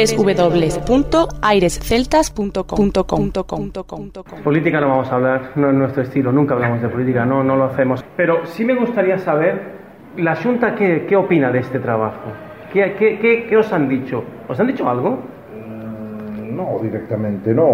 www.airesceltas.com. 0.05 2.91
Política 4.43 4.79
no 4.81 4.89
vamos 4.89 5.11
a 5.11 5.15
hablar, 5.15 5.41
no 5.55 5.69
es 5.69 5.75
nuestro 5.75 6.03
estilo, 6.03 6.31
nunca 6.31 6.53
hablamos 6.53 6.79
de 6.81 6.89
política, 6.89 7.25
no, 7.25 7.43
no 7.43 7.55
lo 7.55 7.63
hacemos. 7.65 8.03
Pero 8.15 8.45
sí 8.45 8.63
me 8.65 8.75
gustaría 8.75 9.17
saber, 9.17 9.79
¿la 10.17 10.35
Junta 10.35 10.75
qué, 10.75 11.05
qué 11.07 11.15
opina 11.15 11.51
de 11.51 11.59
este 11.59 11.79
trabajo? 11.79 12.19
¿Qué, 12.71 12.93
qué, 12.97 13.17
qué, 13.19 13.47
qué 13.49 13.57
os 13.57 13.71
han 13.73 13.89
dicho? 13.89 14.23
¿Os 14.47 14.59
han 14.59 14.67
dicho 14.67 14.87
algo? 14.89 15.17
No, 16.51 16.77
directamente 16.81 17.53
no. 17.53 17.73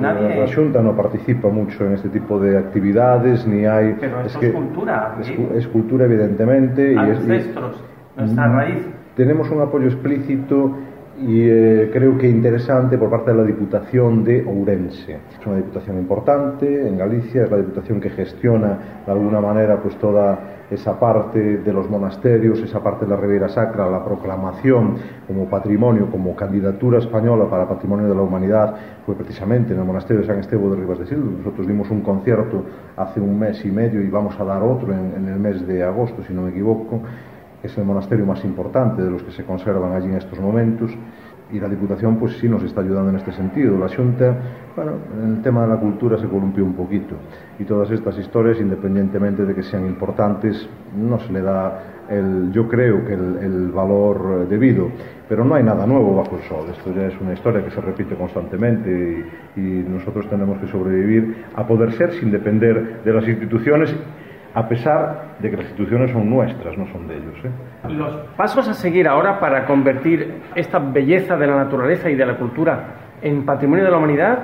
Nadie- 0.00 0.40
La 0.46 0.52
Junta 0.52 0.80
no 0.82 0.96
participa 0.96 1.48
mucho 1.48 1.84
en 1.84 1.92
este 1.92 2.08
tipo 2.08 2.38
de 2.40 2.56
actividades, 2.58 3.46
ni 3.46 3.64
hay... 3.66 3.94
Pero 4.00 4.22
esto 4.22 4.40
es 4.40 4.52
cultura, 4.52 5.16
Es, 5.20 5.26
¿sí? 5.26 5.34
cu- 5.34 5.50
es 5.54 5.66
cultura, 5.68 6.06
evidentemente. 6.06 6.92
y 6.94 6.96
es- 6.96 6.98
y- 6.98 7.00
Ancestros, 7.30 7.76
nuestra 8.16 8.48
Mm. 8.48 8.56
raíz. 8.56 8.86
Tenemos 9.16 9.50
un 9.50 9.60
apoyo 9.60 9.86
explícito 9.88 10.74
y 11.20 11.42
eh, 11.42 11.90
creo 11.92 12.16
que 12.16 12.28
interesante 12.28 12.96
por 12.96 13.10
parte 13.10 13.32
de 13.32 13.36
la 13.36 13.44
Diputación 13.44 14.24
de 14.24 14.44
Ourense. 14.44 15.18
Es 15.38 15.46
una 15.46 15.56
diputación 15.56 15.98
importante 15.98 16.88
en 16.88 16.96
Galicia, 16.96 17.44
es 17.44 17.50
la 17.50 17.58
diputación 17.58 18.00
que 18.00 18.10
gestiona 18.10 19.02
de 19.04 19.12
alguna 19.12 19.40
manera 19.40 19.80
pues 19.80 19.96
toda 19.96 20.38
esa 20.70 20.98
parte 20.98 21.58
de 21.58 21.72
los 21.72 21.90
monasterios, 21.90 22.60
esa 22.60 22.82
parte 22.82 23.04
de 23.04 23.10
la 23.10 23.18
Ribeira 23.18 23.48
Sacra, 23.50 23.90
la 23.90 24.02
proclamación 24.02 24.96
como 25.26 25.48
patrimonio, 25.50 26.10
como 26.10 26.34
candidatura 26.34 26.98
española 26.98 27.44
para 27.50 27.68
patrimonio 27.68 28.08
de 28.08 28.14
la 28.14 28.22
humanidad, 28.22 28.74
fue 29.04 29.14
precisamente 29.14 29.74
en 29.74 29.80
el 29.80 29.84
monasterio 29.84 30.22
de 30.22 30.28
San 30.28 30.38
Esteban 30.38 30.70
de 30.70 30.76
Rivas 30.76 30.98
de 30.98 31.06
Sil. 31.12 31.20
Nosotros 31.38 31.66
dimos 31.66 31.90
un 31.90 32.00
concierto 32.00 32.64
hace 32.96 33.20
un 33.20 33.38
mes 33.38 33.62
y 33.66 33.70
medio 33.70 34.00
y 34.00 34.08
vamos 34.08 34.38
a 34.40 34.44
dar 34.44 34.62
otro 34.62 34.94
en 34.94 35.28
el 35.28 35.38
mes 35.38 35.66
de 35.66 35.82
agosto, 35.82 36.22
si 36.26 36.32
no 36.32 36.42
me 36.42 36.50
equivoco 36.50 37.02
es 37.62 37.76
el 37.78 37.84
monasterio 37.84 38.26
más 38.26 38.44
importante 38.44 39.02
de 39.02 39.10
los 39.10 39.22
que 39.22 39.32
se 39.32 39.44
conservan 39.44 39.92
allí 39.92 40.08
en 40.08 40.16
estos 40.16 40.38
momentos 40.40 40.90
y 41.52 41.60
la 41.60 41.68
Diputación 41.68 42.16
pues 42.16 42.38
sí 42.38 42.48
nos 42.48 42.62
está 42.62 42.80
ayudando 42.80 43.10
en 43.10 43.16
este 43.16 43.32
sentido. 43.32 43.78
La 43.78 43.88
Junta, 43.94 44.34
bueno, 44.74 44.92
en 45.22 45.36
el 45.36 45.42
tema 45.42 45.62
de 45.62 45.68
la 45.68 45.76
cultura 45.76 46.18
se 46.18 46.26
columpió 46.26 46.64
un 46.64 46.74
poquito 46.74 47.14
y 47.58 47.64
todas 47.64 47.90
estas 47.90 48.16
historias, 48.18 48.58
independientemente 48.58 49.44
de 49.44 49.54
que 49.54 49.62
sean 49.62 49.86
importantes, 49.86 50.68
no 50.96 51.20
se 51.20 51.32
le 51.32 51.42
da 51.42 52.06
el, 52.08 52.50
yo 52.52 52.68
creo 52.68 53.04
que 53.04 53.12
el, 53.12 53.70
valor 53.70 54.42
eh, 54.42 54.46
debido, 54.48 54.88
pero 55.28 55.44
no 55.44 55.54
hay 55.54 55.62
nada 55.62 55.86
nuevo 55.86 56.16
bajo 56.16 56.36
el 56.36 56.42
sol. 56.42 56.66
Esto 56.70 56.92
ya 56.94 57.06
es 57.06 57.20
una 57.20 57.34
historia 57.34 57.62
que 57.64 57.70
se 57.70 57.80
repite 57.80 58.14
constantemente 58.14 59.24
y 59.56 59.60
nosotros 59.60 60.28
tenemos 60.28 60.58
que 60.58 60.66
sobrevivir 60.68 61.44
a 61.54 61.66
poder 61.66 61.92
ser 61.92 62.12
sin 62.14 62.30
depender 62.30 63.02
de 63.04 63.12
las 63.12 63.26
instituciones 63.28 63.94
a 64.54 64.68
pesar 64.68 65.36
de 65.38 65.50
que 65.50 65.56
las 65.56 65.66
instituciones 65.66 66.10
son 66.10 66.28
nuestras, 66.28 66.76
no 66.76 66.86
son 66.92 67.08
de 67.08 67.16
ellos. 67.16 67.34
¿eh? 67.44 67.88
Los 67.88 68.12
pasos 68.36 68.68
a 68.68 68.74
seguir 68.74 69.08
ahora 69.08 69.40
para 69.40 69.64
convertir 69.64 70.42
esta 70.54 70.78
belleza 70.78 71.36
de 71.36 71.46
la 71.46 71.56
naturaleza 71.56 72.10
y 72.10 72.14
de 72.14 72.26
la 72.26 72.34
cultura 72.36 72.80
en 73.22 73.44
patrimonio 73.46 73.84
de 73.84 73.90
la 73.90 73.96
humanidad, 73.98 74.38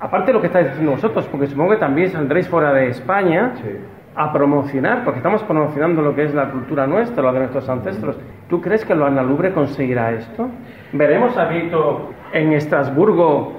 aparte 0.00 0.28
de 0.28 0.32
lo 0.32 0.40
que 0.40 0.46
estáis 0.48 0.68
haciendo 0.68 0.92
vosotros, 0.92 1.26
porque 1.30 1.46
supongo 1.46 1.70
que 1.70 1.76
también 1.76 2.08
saldréis 2.10 2.48
fuera 2.48 2.72
de 2.72 2.88
España 2.88 3.52
Sí. 3.56 3.70
a 4.16 4.32
promocionar, 4.32 5.04
porque 5.04 5.18
estamos 5.18 5.42
promocionando 5.44 6.02
lo 6.02 6.14
que 6.14 6.24
es 6.24 6.34
la 6.34 6.50
cultura 6.50 6.86
nuestra, 6.86 7.22
la 7.22 7.32
de 7.32 7.38
nuestros 7.40 7.68
ancestros. 7.68 8.16
¿Tú 8.48 8.60
crees 8.60 8.84
que 8.84 8.94
Loana 8.94 9.22
Lubre 9.22 9.52
conseguirá 9.52 10.10
esto? 10.12 10.48
¿Veremos 10.92 11.36
a 11.38 11.44
Vito 11.46 12.10
en 12.32 12.52
Estrasburgo 12.52 13.56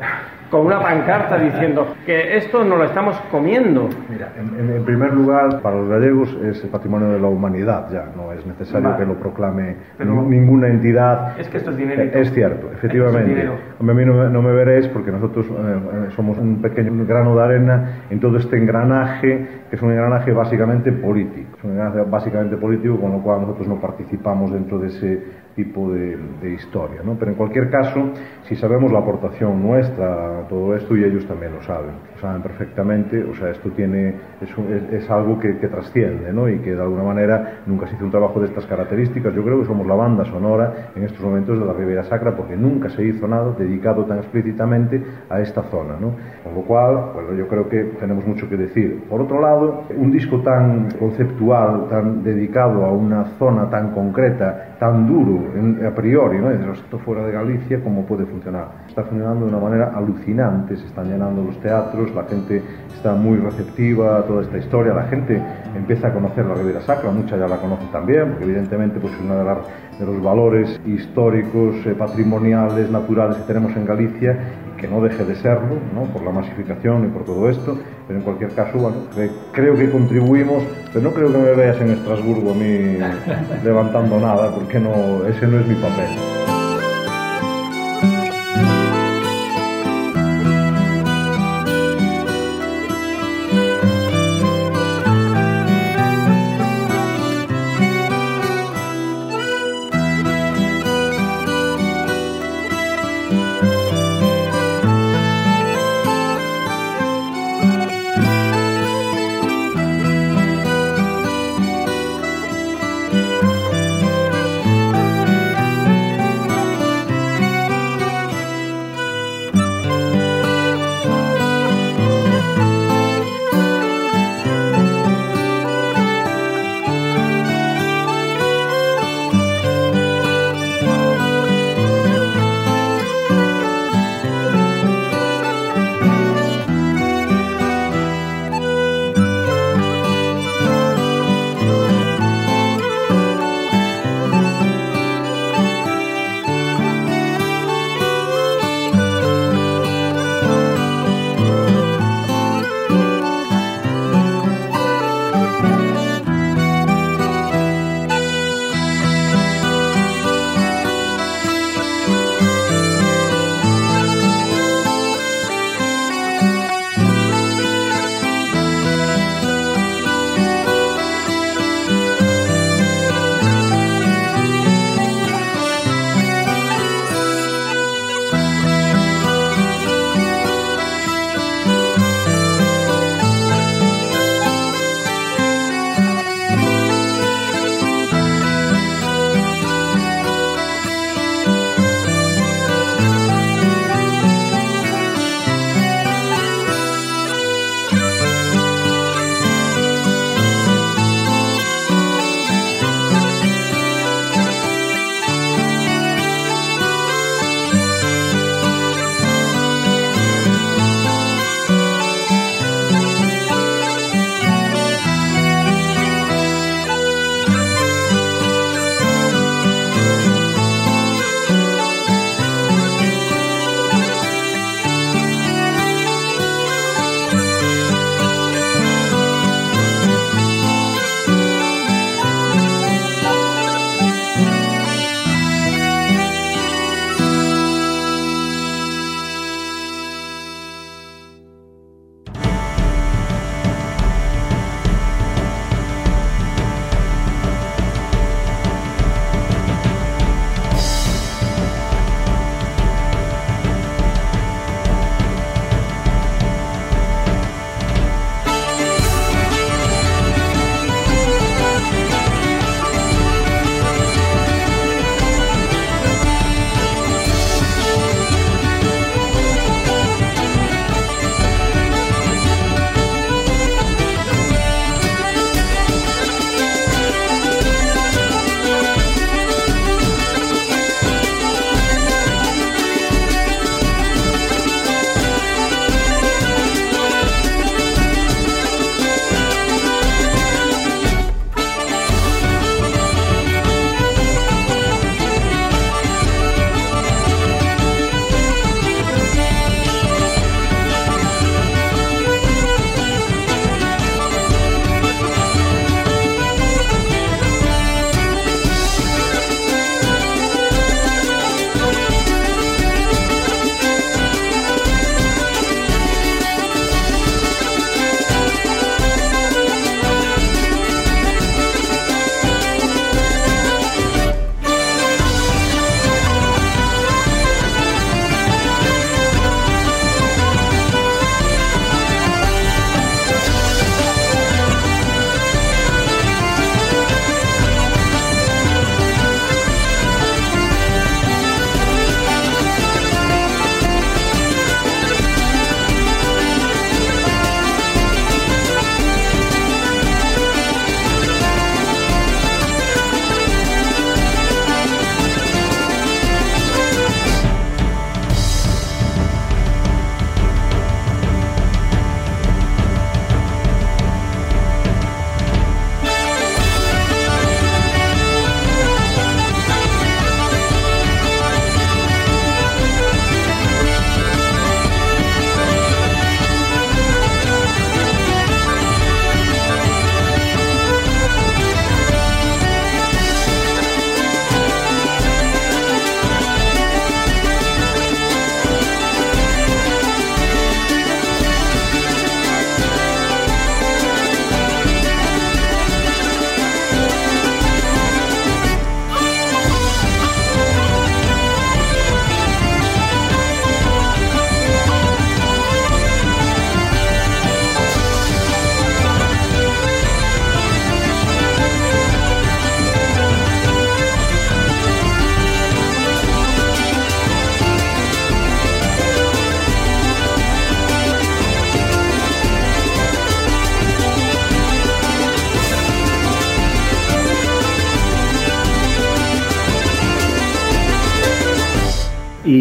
con 0.54 0.68
una 0.68 0.80
pancarta 0.80 1.40
diciendo 1.40 1.96
que 2.06 2.38
esto 2.38 2.64
no 2.64 2.76
lo 2.76 2.84
estamos 2.84 3.20
comiendo? 3.32 3.90
Mira, 4.08 4.30
en, 4.40 4.76
en- 4.78 4.84
primer 4.84 5.12
lugar, 5.12 5.62
para 5.62 5.78
los 5.78 5.90
gallegos 5.90 6.38
es 6.46 6.64
el 6.64 6.70
patrimonio 6.70 7.10
de 7.10 7.20
la 7.20 7.28
humanidad 7.28 7.88
ya, 7.92 8.06
no 8.16 8.32
es 8.34 8.46
necesario 8.46 8.90
Vale. 8.90 9.04
que 9.04 9.12
lo 9.12 9.18
proclame 9.18 9.78
Pero- 9.98 10.14
ni- 10.22 10.38
ninguna 10.38 10.68
entidad. 10.68 11.40
Es 11.40 11.48
que 11.50 11.58
esto 11.58 11.72
es 11.72 11.78
dinero 11.78 12.04
Eh. 12.04 12.12
Es 12.14 12.32
cierto, 12.34 12.70
efectivamente. 12.72 13.50
Hombre, 13.80 13.94
a 13.96 13.98
mí 13.98 14.06
no 14.06 14.14
me, 14.14 14.30
no 14.30 14.42
me 14.44 14.52
veréis 14.52 14.88
porque 14.90 15.12
nosotros 15.12 15.48
eh, 15.48 15.52
eh, 15.52 16.10
somos 16.16 16.38
un 16.38 16.62
pequeño 16.62 17.04
grano 17.08 17.36
de 17.36 17.44
arena 17.44 18.04
en 18.12 18.20
todo 18.20 18.38
este 18.38 18.56
engranaje, 18.58 19.48
que 19.72 19.76
es 19.76 19.82
un 19.82 19.90
engranaje 19.92 20.32
básicamente 20.34 20.92
político. 20.92 21.58
Es 21.58 21.64
un 21.64 21.72
engranaje 21.72 22.02
básicamente 22.08 22.58
político, 22.58 23.00
con 23.00 23.12
lo 23.14 23.20
cual 23.24 23.42
nosotros 23.42 23.68
no 23.68 23.78
participamos 23.82 24.52
dentro 24.54 24.78
de 24.78 24.88
ese 24.90 25.24
tipo 25.56 25.92
de, 25.92 26.18
de 26.42 26.50
historia. 26.54 27.02
¿no? 27.04 27.14
Pero 27.18 27.32
en 27.32 27.38
cualquier 27.38 27.70
caso, 27.70 28.12
si 28.44 28.56
sabemos 28.56 28.92
la 28.92 29.00
aportación 29.00 29.62
nuestra 29.62 30.43
todo 30.48 30.76
esto, 30.76 30.96
y 30.96 31.04
ellos 31.04 31.26
también 31.28 31.54
lo 31.54 31.62
saben, 31.64 31.92
lo 32.16 32.22
saben 32.22 32.42
perfectamente, 32.42 33.24
o 33.24 33.34
sea, 33.36 33.50
esto 33.50 33.70
tiene, 33.72 34.16
es- 34.42 34.94
es 35.04 35.10
algo 35.10 35.40
que, 35.40 35.58
que 35.58 35.68
trasciende 35.68 36.32
¿no? 36.34 36.50
y 36.50 36.60
que 36.60 36.76
de 36.76 36.82
alguna 36.82 37.04
manera 37.04 37.62
nunca 37.66 37.88
se 37.88 37.96
hizo 37.96 38.06
un 38.06 38.12
trabajo 38.12 38.40
de 38.40 38.48
estas 38.48 38.66
características. 38.66 39.34
Yo 39.34 39.44
creo 39.44 39.60
que 39.60 39.66
somos 39.66 39.86
la 39.88 39.96
banda 39.96 40.26
sonora 40.26 40.92
en 40.96 41.04
estos 41.04 41.22
momentos 41.22 41.60
de 41.60 41.66
la 41.66 41.74
Ribera 41.74 42.04
Sacra 42.04 42.36
porque 42.36 42.56
nunca 42.56 42.90
se 42.90 43.04
hizo 43.04 43.28
nada 43.28 43.54
dedicado 43.58 44.06
tan 44.06 44.18
explícitamente 44.20 45.04
a 45.30 45.42
esta 45.42 45.64
zona. 45.64 45.96
¿no? 46.00 46.12
Con 46.44 46.56
lo 46.56 46.62
cual, 46.62 47.12
bueno, 47.14 47.34
yo 47.34 47.48
creo 47.48 47.68
que 47.70 47.84
tenemos 48.00 48.26
mucho 48.26 48.50
que 48.50 48.58
decir. 48.58 49.04
Por 49.10 49.22
otro 49.22 49.42
lado, 49.42 49.84
un 49.96 50.12
disco 50.12 50.40
tan 50.42 50.90
conceptual, 51.00 51.88
tan 51.90 52.24
dedicado 52.24 52.86
a 52.86 52.92
una 52.92 53.26
zona 53.40 53.70
tan 53.70 53.92
concreta, 53.92 54.73
tan 54.84 55.08
duro 55.08 55.40
a 55.88 55.96
priori, 55.96 56.40
¿no? 56.40 56.52
Esto 56.74 57.00
fuera 57.00 57.26
de 57.26 57.32
Galicia, 57.32 57.82
¿cómo 57.82 58.06
puede 58.06 58.26
funcionar? 58.26 58.84
Está 58.86 59.04
funcionando 59.04 59.46
de 59.46 59.52
una 59.54 59.62
manera 59.62 59.94
alucinante, 59.96 60.76
se 60.76 60.88
están 60.88 61.08
llenando 61.08 61.42
los 61.42 61.58
teatros, 61.62 62.14
la 62.14 62.26
gente 62.26 62.62
está 62.94 63.14
muy 63.14 63.38
receptiva 63.38 64.18
a 64.18 64.24
toda 64.24 64.42
esta 64.42 64.58
historia, 64.58 64.94
la 64.94 65.04
gente 65.04 65.42
empieza 65.74 66.10
a 66.10 66.14
conocer 66.14 66.46
la 66.46 66.56
Ribera 66.56 66.82
Sacra, 66.82 67.12
mucha 67.12 67.38
ya 67.38 67.48
la 67.48 67.62
conoce 67.62 67.86
también, 67.94 68.32
porque 68.32 68.44
evidentemente 68.44 69.00
pues, 69.00 69.14
es 69.14 69.22
uno 69.22 69.36
de 69.38 70.06
los 70.06 70.22
valores 70.22 70.82
históricos, 70.86 71.76
eh, 71.86 71.96
patrimoniales, 71.98 72.92
naturales 72.92 73.38
que 73.38 73.44
tenemos 73.44 73.74
en 73.78 73.86
Galicia 73.86 74.38
que 74.84 74.90
no 74.90 75.00
deje 75.02 75.24
de 75.24 75.34
serlo, 75.36 75.78
¿no? 75.96 76.02
por 76.12 76.24
la 76.24 76.32
masificación 76.32 77.06
y 77.06 77.08
por 77.08 77.24
todo 77.24 77.50
esto, 77.50 77.78
pero 78.06 78.20
en 78.20 78.26
cualquier 78.26 78.50
caso, 78.54 78.78
bueno, 78.78 78.98
cre- 79.16 79.32
creo 79.54 79.78
que 79.78 79.90
contribuimos, 79.90 80.62
pero 80.92 81.06
no 81.06 81.14
creo 81.14 81.32
que 81.32 81.38
me 81.38 81.54
veas 81.54 81.80
en 81.80 81.92
Estrasburgo 81.92 82.52
a 82.52 82.54
mí 82.56 82.98
levantando 83.64 84.20
nada, 84.20 84.54
porque 84.54 84.80
no, 84.82 85.26
ese 85.26 85.48
no 85.48 85.62
es 85.62 85.68
mi 85.68 85.76
papel. 85.76 86.53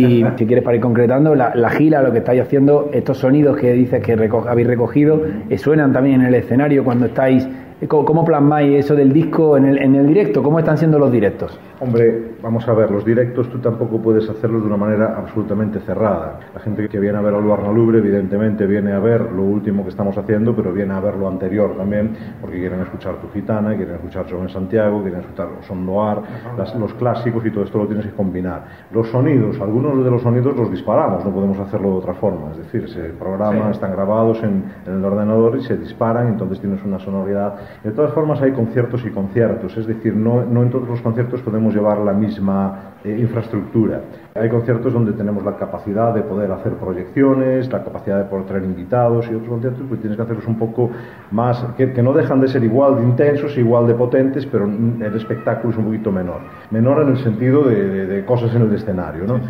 Y 0.04 0.24
si 0.36 0.46
quieres 0.46 0.64
para 0.64 0.76
ir 0.76 0.82
concretando, 0.82 1.34
la, 1.34 1.54
la 1.54 1.70
gira, 1.70 2.02
lo 2.02 2.12
que 2.12 2.18
estáis 2.18 2.40
haciendo, 2.42 2.90
estos 2.92 3.18
sonidos 3.18 3.56
que 3.56 3.72
dices 3.72 4.02
que 4.02 4.16
reco- 4.16 4.46
habéis 4.48 4.66
recogido, 4.66 5.22
eh, 5.48 5.58
suenan 5.58 5.92
también 5.92 6.20
en 6.20 6.26
el 6.28 6.34
escenario 6.34 6.84
cuando 6.84 7.06
estáis. 7.06 7.46
Eh, 7.82 7.88
¿Cómo, 7.88 8.04
cómo 8.04 8.24
plasmáis 8.24 8.78
eso 8.84 8.94
del 8.94 9.12
disco 9.12 9.56
en 9.56 9.66
el, 9.66 9.78
en 9.78 9.94
el 9.96 10.06
directo? 10.06 10.42
¿Cómo 10.42 10.58
están 10.58 10.78
siendo 10.78 10.98
los 10.98 11.10
directos? 11.12 11.58
Hombre, 11.80 12.36
vamos 12.40 12.66
a 12.68 12.72
ver, 12.74 12.90
los 12.92 13.04
directos 13.04 13.48
tú 13.50 13.58
tampoco 13.58 13.98
puedes 14.00 14.28
hacerlos 14.30 14.62
de 14.62 14.68
una 14.68 14.76
manera 14.76 15.16
absolutamente 15.18 15.80
cerrada. 15.80 16.38
La 16.54 16.60
gente 16.60 16.88
que 16.88 17.00
viene 17.00 17.18
a 17.18 17.20
ver 17.20 17.34
al 17.34 17.42
Luarna 17.42 17.72
Lubre, 17.72 17.98
evidentemente 17.98 18.66
viene 18.66 18.92
a 18.92 19.00
ver 19.00 19.20
lo 19.32 19.42
último 19.42 19.82
que 19.82 19.88
estamos 19.88 20.16
haciendo, 20.16 20.54
pero 20.54 20.72
viene 20.72 20.94
a 20.94 21.00
ver 21.00 21.16
lo 21.16 21.26
anterior 21.28 21.76
también, 21.76 22.10
porque 22.40 22.58
quieren 22.60 22.80
escuchar 22.82 23.16
Tu 23.16 23.28
Gitana, 23.30 23.74
quieren 23.76 23.96
escuchar 23.96 24.28
Son 24.28 24.42
en 24.42 24.48
Santiago, 24.48 25.02
quieren 25.02 25.20
escuchar 25.20 25.48
Son 25.66 25.84
Noir, 25.84 26.18
las- 26.56 26.74
los 26.76 26.94
clásicos 26.94 27.44
y 27.44 27.50
todo 27.50 27.64
esto 27.64 27.78
lo 27.78 27.86
tienes 27.86 28.06
que 28.06 28.12
combinar. 28.12 28.62
Los 28.92 29.08
sonidos, 29.08 29.60
algunos 29.60 30.04
de 30.04 30.10
los 30.10 30.22
sonidos 30.22 30.56
los 30.56 30.70
disparamos, 30.70 31.24
no 31.24 31.32
podemos 31.32 31.58
hacerlo 31.58 31.90
de 31.90 31.96
otra 31.96 32.14
forma. 32.14 32.52
Es 32.52 32.58
decir, 32.58 32.88
se 32.88 33.00
programa, 33.10 33.70
están 33.72 33.90
grabados 33.92 34.40
en, 34.44 34.64
en 34.86 34.92
el 34.98 35.04
ordenador 35.04 35.56
y 35.56 35.62
se 35.62 35.76
disparan, 35.76 36.28
entonces 36.28 36.60
tienes 36.60 36.80
una 36.84 37.00
sonoridad. 37.00 37.54
De 37.84 37.90
todas 37.90 38.12
formas, 38.12 38.40
hay 38.42 38.52
conciertos 38.52 39.04
y 39.04 39.10
conciertos, 39.10 39.76
es 39.76 39.86
decir, 39.86 40.14
no, 40.14 40.44
no 40.44 40.62
en 40.62 40.70
todos 40.70 40.88
los 40.88 41.00
conciertos 41.00 41.40
podemos 41.42 41.74
llevar 41.74 41.98
la 41.98 42.12
misma 42.12 42.92
eh, 43.04 43.16
infraestructura. 43.18 44.00
Hay 44.34 44.48
conciertos 44.48 44.92
donde 44.92 45.12
tenemos 45.12 45.44
la 45.44 45.56
capacidad 45.56 46.14
de 46.14 46.22
poder 46.22 46.52
hacer 46.52 46.74
proyecciones, 46.74 47.70
la 47.72 47.82
capacidad 47.82 48.18
de 48.18 48.24
poder 48.24 48.46
traer 48.46 48.64
invitados 48.64 49.26
y 49.30 49.34
otros 49.34 49.48
conciertos 49.48 49.82
pues 49.88 50.00
tienes 50.00 50.16
que 50.16 50.22
hacerlos 50.22 50.46
un 50.46 50.58
poco 50.58 50.90
más, 51.30 51.64
que, 51.76 52.02
no 52.02 52.12
dejan 52.12 52.40
de 52.40 52.48
ser 52.48 52.62
igual 52.62 52.96
de 52.96 53.02
intensos, 53.02 53.56
igual 53.58 53.86
de 53.86 53.94
potentes, 53.94 54.46
pero 54.46 54.66
el 54.66 55.14
espectáculo 55.16 55.72
es 55.72 55.78
un 55.78 55.86
poquito 55.86 56.12
menor. 56.12 56.40
Menor 56.70 57.02
en 57.02 57.08
el 57.08 57.18
sentido 57.18 57.64
de 57.64 58.24
cosas 58.24 58.54
en 58.54 58.62
el 58.62 58.74
escenario, 58.74 59.24
¿no? 59.24 59.40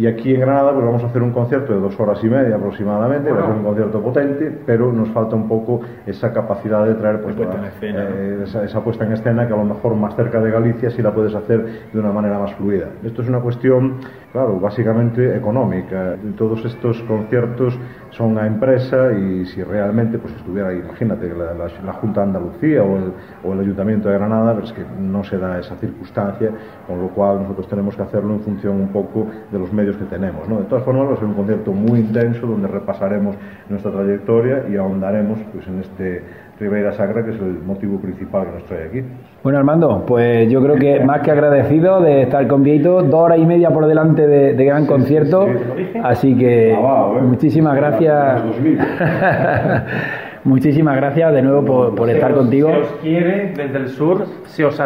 Y 0.00 0.06
aquí 0.06 0.34
en 0.34 0.40
Granada 0.40 0.72
pues 0.72 0.82
vamos 0.86 1.02
a 1.04 1.08
hacer 1.08 1.20
un 1.22 1.30
concierto 1.30 1.74
de 1.74 1.78
dos 1.78 2.00
horas 2.00 2.18
y 2.24 2.26
media 2.26 2.56
aproximadamente, 2.56 3.30
va 3.30 3.40
a 3.40 3.46
ser 3.48 3.54
un 3.54 3.64
concierto 3.64 4.00
potente, 4.00 4.50
pero 4.64 4.90
nos 4.90 5.10
falta 5.10 5.36
un 5.36 5.46
poco 5.46 5.82
esa 6.06 6.32
capacidad 6.32 6.86
de 6.86 6.94
traer 6.94 7.20
pues, 7.20 7.36
la- 7.36 7.68
escena, 7.68 8.04
eh, 8.08 8.38
esa, 8.44 8.64
esa 8.64 8.82
puesta 8.82 9.04
en 9.04 9.12
escena 9.12 9.46
que 9.46 9.52
a 9.52 9.56
lo 9.58 9.64
mejor 9.64 9.94
más 9.96 10.16
cerca 10.16 10.40
de 10.40 10.50
Galicia 10.50 10.88
sí 10.90 11.02
la 11.02 11.12
puedes 11.12 11.34
hacer 11.34 11.66
de 11.92 12.00
una 12.00 12.12
manera 12.12 12.38
más 12.38 12.54
fluida. 12.54 12.86
Esto 13.04 13.20
es 13.20 13.28
una 13.28 13.40
cuestión, 13.40 13.96
claro, 14.32 14.60
básicamente 14.60 15.36
económica. 15.36 16.16
Todos 16.36 16.64
estos 16.64 17.02
conciertos 17.02 17.78
son 18.10 18.38
a 18.38 18.46
empresa 18.46 19.12
y 19.12 19.44
si 19.46 19.62
realmente 19.62 20.18
pues 20.18 20.34
estuviera, 20.34 20.72
imagínate, 20.72 21.28
la, 21.34 21.54
la- 21.54 21.92
Junta 21.92 22.20
de 22.20 22.26
Andalucía 22.28 22.82
o 22.84 22.96
el, 22.98 23.14
o 23.42 23.52
el 23.52 23.60
Ayuntamiento 23.60 24.08
de 24.08 24.14
Granada, 24.14 24.54
pues 24.58 24.72
que 24.72 24.84
no 24.86 25.24
se 25.24 25.38
da 25.38 25.58
esa 25.58 25.76
circunstancia, 25.76 26.54
con 26.86 27.00
lo 27.00 27.10
cual 27.10 27.42
nosotros 27.42 27.68
tenemos 27.68 27.96
que 27.96 28.02
hacerlo 28.02 28.34
en 28.34 28.40
función 28.40 28.76
un 28.80 28.92
poco 28.92 29.30
de 29.50 29.58
los 29.58 29.72
medios 29.72 29.96
que 29.96 30.04
tenemos. 30.04 30.48
¿no? 30.48 30.58
De 30.58 30.64
todas 30.66 30.84
formas, 30.84 31.08
va 31.08 31.14
a 31.14 31.16
ser 31.16 31.24
un 31.26 31.34
concierto 31.34 31.72
muy 31.72 31.98
intenso 32.00 32.46
donde 32.46 32.68
repasaremos 32.68 33.36
nuestra 33.68 33.90
trayectoria 33.92 34.68
y 34.68 34.76
ahondaremos 34.76 35.40
pues, 35.52 35.66
en 35.66 35.80
este 35.80 36.24
Ribeira 36.60 36.92
Sacra, 36.92 37.24
que 37.24 37.30
es 37.30 37.40
el 37.40 37.58
motivo 37.64 37.98
principal 37.98 38.46
que 38.46 38.52
nos 38.52 38.64
trae 38.66 38.84
aquí. 38.88 39.02
Bueno, 39.42 39.58
Armando, 39.58 40.04
pues 40.06 40.48
yo 40.50 40.62
creo 40.62 40.76
que 40.76 41.00
más 41.04 41.20
que 41.22 41.30
agradecido 41.30 42.00
de 42.02 42.22
estar 42.22 42.46
con 42.46 42.62
Vieito, 42.62 43.02
dos 43.02 43.14
horas 43.14 43.38
y 43.38 43.46
media 43.46 43.70
por 43.70 43.86
delante 43.86 44.26
de, 44.26 44.52
de 44.52 44.64
gran 44.66 44.84
concierto, 44.86 45.46
así 46.04 46.36
que 46.36 46.72
¿eh? 46.74 46.78
muchísimas 47.22 47.74
gracias. 47.76 48.44
2000. 48.44 48.78
muchísimas 50.44 50.96
gracias 50.96 51.32
de 51.34 51.42
nuevo 51.42 51.64
por, 51.64 51.94
por 51.94 52.10
estar 52.10 52.32
os- 52.32 52.38
contigo. 52.38 52.68
Se 52.70 52.76
os 52.78 52.88
quiere 53.02 53.52
desde 53.56 53.78
el 53.78 53.88
sur, 53.88 54.24
se 54.46 54.64
os, 54.64 54.80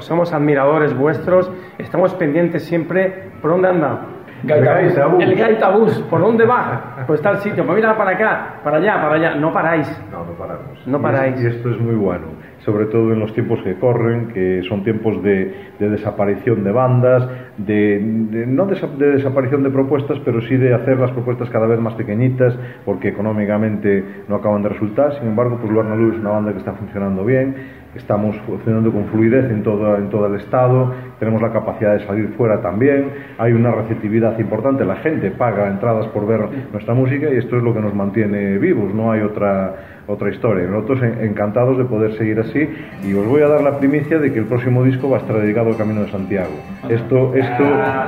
somos 0.00 0.32
admiradores 0.32 0.96
vuestros, 0.96 1.50
estamos 1.78 2.14
pendientes 2.14 2.64
siempre. 2.64 3.30
¿Por 3.42 3.50
dónde 3.50 3.68
anda? 3.68 4.00
Gaitabús. 4.44 5.22
El 5.22 5.34
Gaitabús, 5.34 5.98
¿por 6.10 6.20
dónde 6.20 6.44
va? 6.44 7.04
Pues 7.06 7.20
está 7.20 7.30
el 7.32 7.38
sitio, 7.38 7.64
pues 7.64 7.76
mira 7.76 7.96
para 7.96 8.10
acá, 8.12 8.54
para 8.62 8.76
allá, 8.78 8.94
para 9.00 9.14
allá, 9.14 9.34
no 9.36 9.52
paráis. 9.52 9.88
No, 10.12 10.24
no 10.24 10.32
paramos. 10.32 10.86
No 10.86 10.98
Y 10.98 11.00
paráis. 11.02 11.42
Y 11.42 11.46
esto 11.46 11.70
es 11.70 11.80
muy 11.80 11.94
bueno, 11.94 12.26
sobre 12.60 12.86
todo 12.86 13.12
en 13.12 13.20
los 13.20 13.32
tiempos 13.32 13.60
que 13.62 13.74
corren, 13.74 14.28
que 14.28 14.62
son 14.68 14.84
tiempos 14.84 15.22
de, 15.22 15.72
de 15.78 15.88
desaparición 15.90 16.62
de 16.64 16.72
bandas, 16.72 17.28
de, 17.56 17.98
de- 18.30 18.46
no 18.46 18.66
desa- 18.66 18.94
de 18.96 19.12
desaparición 19.12 19.62
de 19.62 19.70
propuestas, 19.70 20.18
pero 20.24 20.40
sí 20.42 20.56
de 20.56 20.74
hacer 20.74 20.98
las 20.98 21.10
propuestas 21.12 21.48
cada 21.50 21.66
vez 21.66 21.80
más 21.80 21.94
pequeñitas, 21.94 22.56
porque 22.84 23.08
económicamente 23.08 24.04
no 24.28 24.36
acaban 24.36 24.62
de 24.62 24.68
resultar. 24.68 25.14
Sin 25.18 25.28
embargo, 25.28 25.58
pues 25.60 25.72
Luarna 25.72 25.96
Luz 25.96 26.14
es 26.14 26.20
una 26.20 26.30
banda 26.30 26.52
que 26.52 26.58
está 26.58 26.72
funcionando 26.72 27.24
bien, 27.24 27.54
estamos 27.96 28.36
funcionando 28.46 28.92
con 28.92 29.06
fluidez 29.06 29.50
en 29.50 29.62
todo, 29.62 29.96
en 29.96 30.08
todo 30.10 30.26
el 30.26 30.36
estado, 30.36 30.92
tenemos 31.18 31.40
la 31.42 31.52
capacidad 31.52 31.94
de 31.94 32.06
salir 32.06 32.28
fuera 32.36 32.60
también, 32.60 33.06
hay 33.38 33.52
una 33.52 33.70
receptividad 33.72 34.38
importante, 34.38 34.84
la 34.84 34.96
gente 34.96 35.30
paga 35.30 35.68
entradas 35.68 36.06
por 36.08 36.26
ver 36.26 36.40
nuestra 36.72 36.94
música 36.94 37.28
y 37.30 37.36
esto 37.38 37.56
es 37.56 37.62
lo 37.62 37.72
que 37.74 37.80
nos 37.80 37.94
mantiene 37.94 38.58
vivos, 38.58 38.92
no 38.94 39.12
hay 39.12 39.22
otra, 39.22 39.74
otra 40.06 40.30
historia. 40.30 40.66
Nosotros 40.66 41.02
en- 41.02 41.24
encantados 41.24 41.78
de 41.78 41.84
poder 41.84 42.12
seguir 42.18 42.38
así 42.40 42.68
y 43.04 43.14
os 43.14 43.26
voy 43.26 43.42
a 43.42 43.48
dar 43.48 43.62
la 43.62 43.78
primicia 43.78 44.18
de 44.18 44.32
que 44.32 44.38
el 44.38 44.44
próximo 44.46 44.82
disco 44.84 45.08
va 45.10 45.16
a 45.18 45.20
estar 45.20 45.36
dedicado 45.36 45.68
al 45.70 45.76
Camino 45.76 46.02
de 46.02 46.08
Santiago. 46.10 46.50
Esto, 46.88 47.34
esto, 47.34 47.64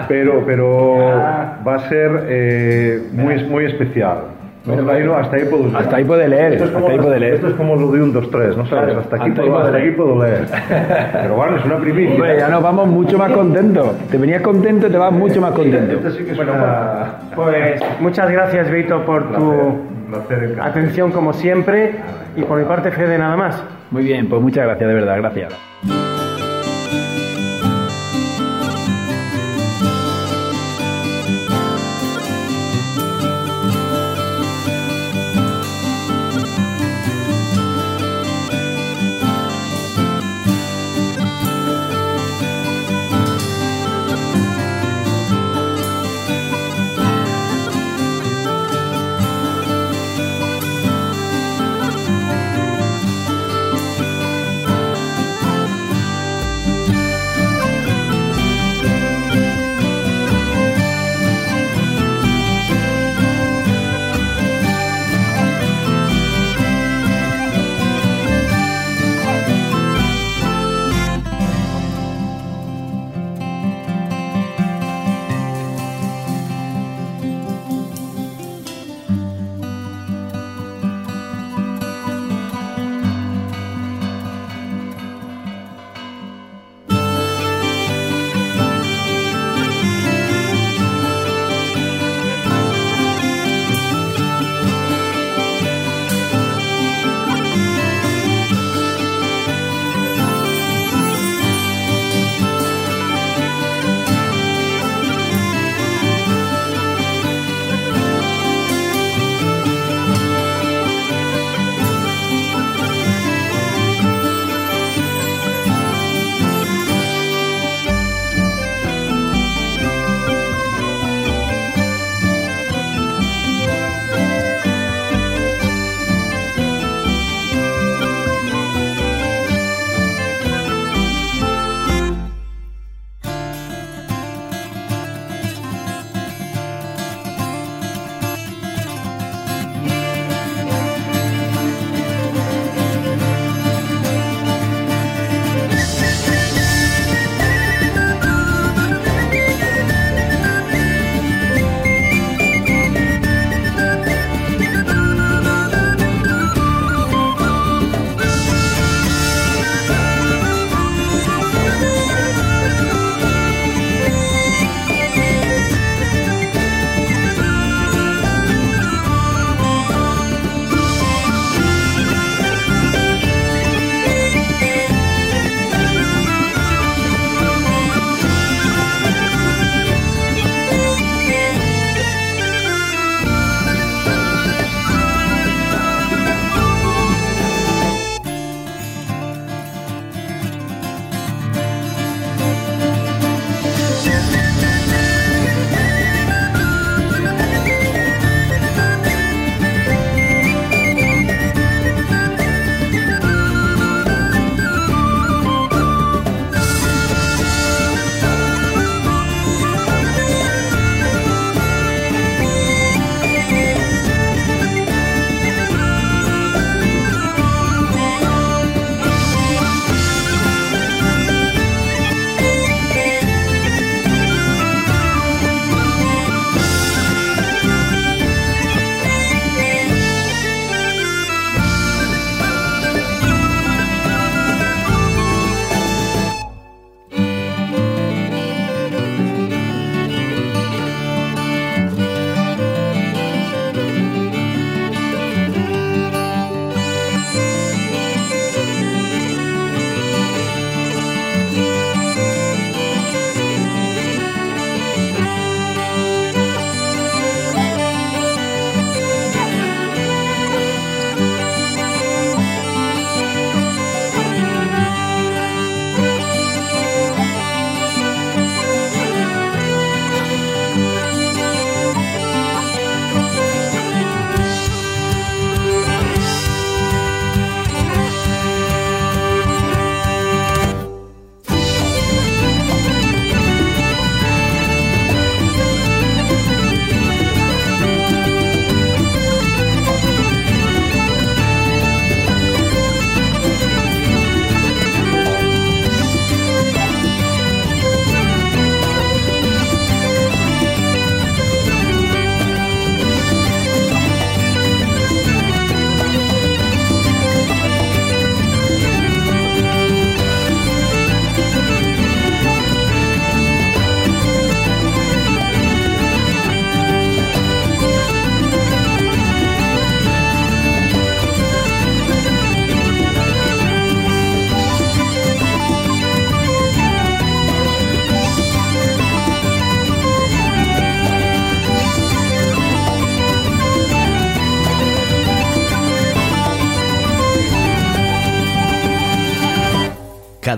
pero, 0.09 0.43
pero 0.47 0.97
va 1.67 1.75
a 1.75 1.89
ser 1.89 2.25
eh, 2.29 3.03
muy, 3.13 3.43
muy 3.45 3.65
especial. 3.65 4.38
No, 4.65 4.91
ahí 4.91 5.05
no, 5.05 5.15
hasta 5.15 5.37
ahí 5.37 5.45
puedo 5.45 5.79
Hasta 5.79 5.97
ahí 5.97 6.05
puede 6.05 6.29
leer, 6.29 6.53
Esto 6.53 6.65
es 6.65 6.71
hasta 6.71 6.81
como, 6.81 6.93
ahí 6.93 6.99
puede 6.99 7.21
leer. 7.21 7.35
Esto 7.35 7.49
es 7.49 7.55
como 7.55 7.77
lo 7.77 7.91
de 7.91 8.03
un 8.03 8.13
2, 8.13 8.31
3, 8.31 8.57
¿no 8.57 8.67
sabes? 8.67 8.97
Hasta 8.97 9.17
aquí, 9.17 9.31
hasta 9.31 9.43
puedo, 9.43 9.59
hasta 9.59 9.71
leer. 9.71 9.89
aquí 9.89 9.97
puedo 9.97 10.23
leer. 10.23 10.47
Pero 11.13 11.35
bueno, 11.37 11.57
es 11.57 11.65
una 11.65 11.77
primicia. 11.79 12.15
Hombre, 12.15 12.39
ya 12.39 12.49
nos 12.49 12.63
vamos 12.63 12.89
mucho 12.89 13.19
más 13.19 13.33
contentos. 13.33 13.97
Te 14.11 14.19
venías 14.19 14.43
contento 14.43 14.89
y 14.89 14.91
te 14.91 14.99
vas 14.99 15.13
mucho 15.13 15.41
más 15.41 15.53
contento. 15.53 15.95
Esta 15.95 16.11
sí 16.11 16.25
que 16.25 16.33
es 16.33 16.39
una... 16.39 17.15
Pues 17.35 17.81
muchas 18.01 18.31
gracias, 18.31 18.71
Vito, 18.71 19.05
por 19.05 19.33
tu 19.33 19.79
placer, 20.11 20.59
atención 20.61 21.13
como 21.13 21.33
siempre 21.33 21.95
y 22.37 22.43
por 22.43 22.59
mi 22.59 22.65
parte, 22.65 22.91
Fede, 22.91 23.17
nada 23.17 23.37
más. 23.37 23.63
Muy 23.91 24.03
bien, 24.03 24.29
pues 24.29 24.43
muchas 24.43 24.65
gracias, 24.65 24.89
de 24.89 24.95
verdad, 24.95 25.17
gracias. 25.19 26.18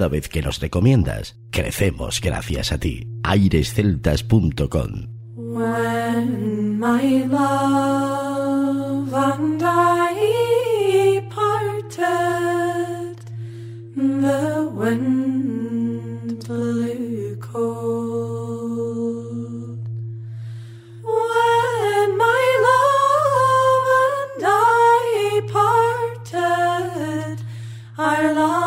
Cada 0.00 0.08
vez 0.08 0.30
que 0.30 0.40
nos 0.40 0.58
recomiendas, 0.60 1.36
crecemos 1.50 2.22
gracias 2.22 2.72
a 2.72 2.78
ti. 2.78 3.06
airesceltas.com 3.22 5.08
When 5.36 6.78
my 6.78 7.26
love 7.26 9.12
and 9.12 9.62
I 9.62 11.20
parted, 11.28 11.98
the. 13.94 14.70
When 21.04 22.16
my 22.16 22.44
love 22.66 23.88
and 24.06 24.46
I 24.46 25.42
parted, 25.52 27.44
love 28.32 28.59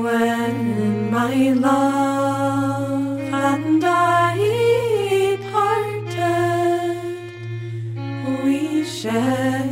When 0.00 1.10
my 1.10 1.52
love 1.52 3.18
and 3.20 3.84
I 3.84 5.36
parted, 5.52 6.96
we 8.42 8.84
shed 8.84 9.71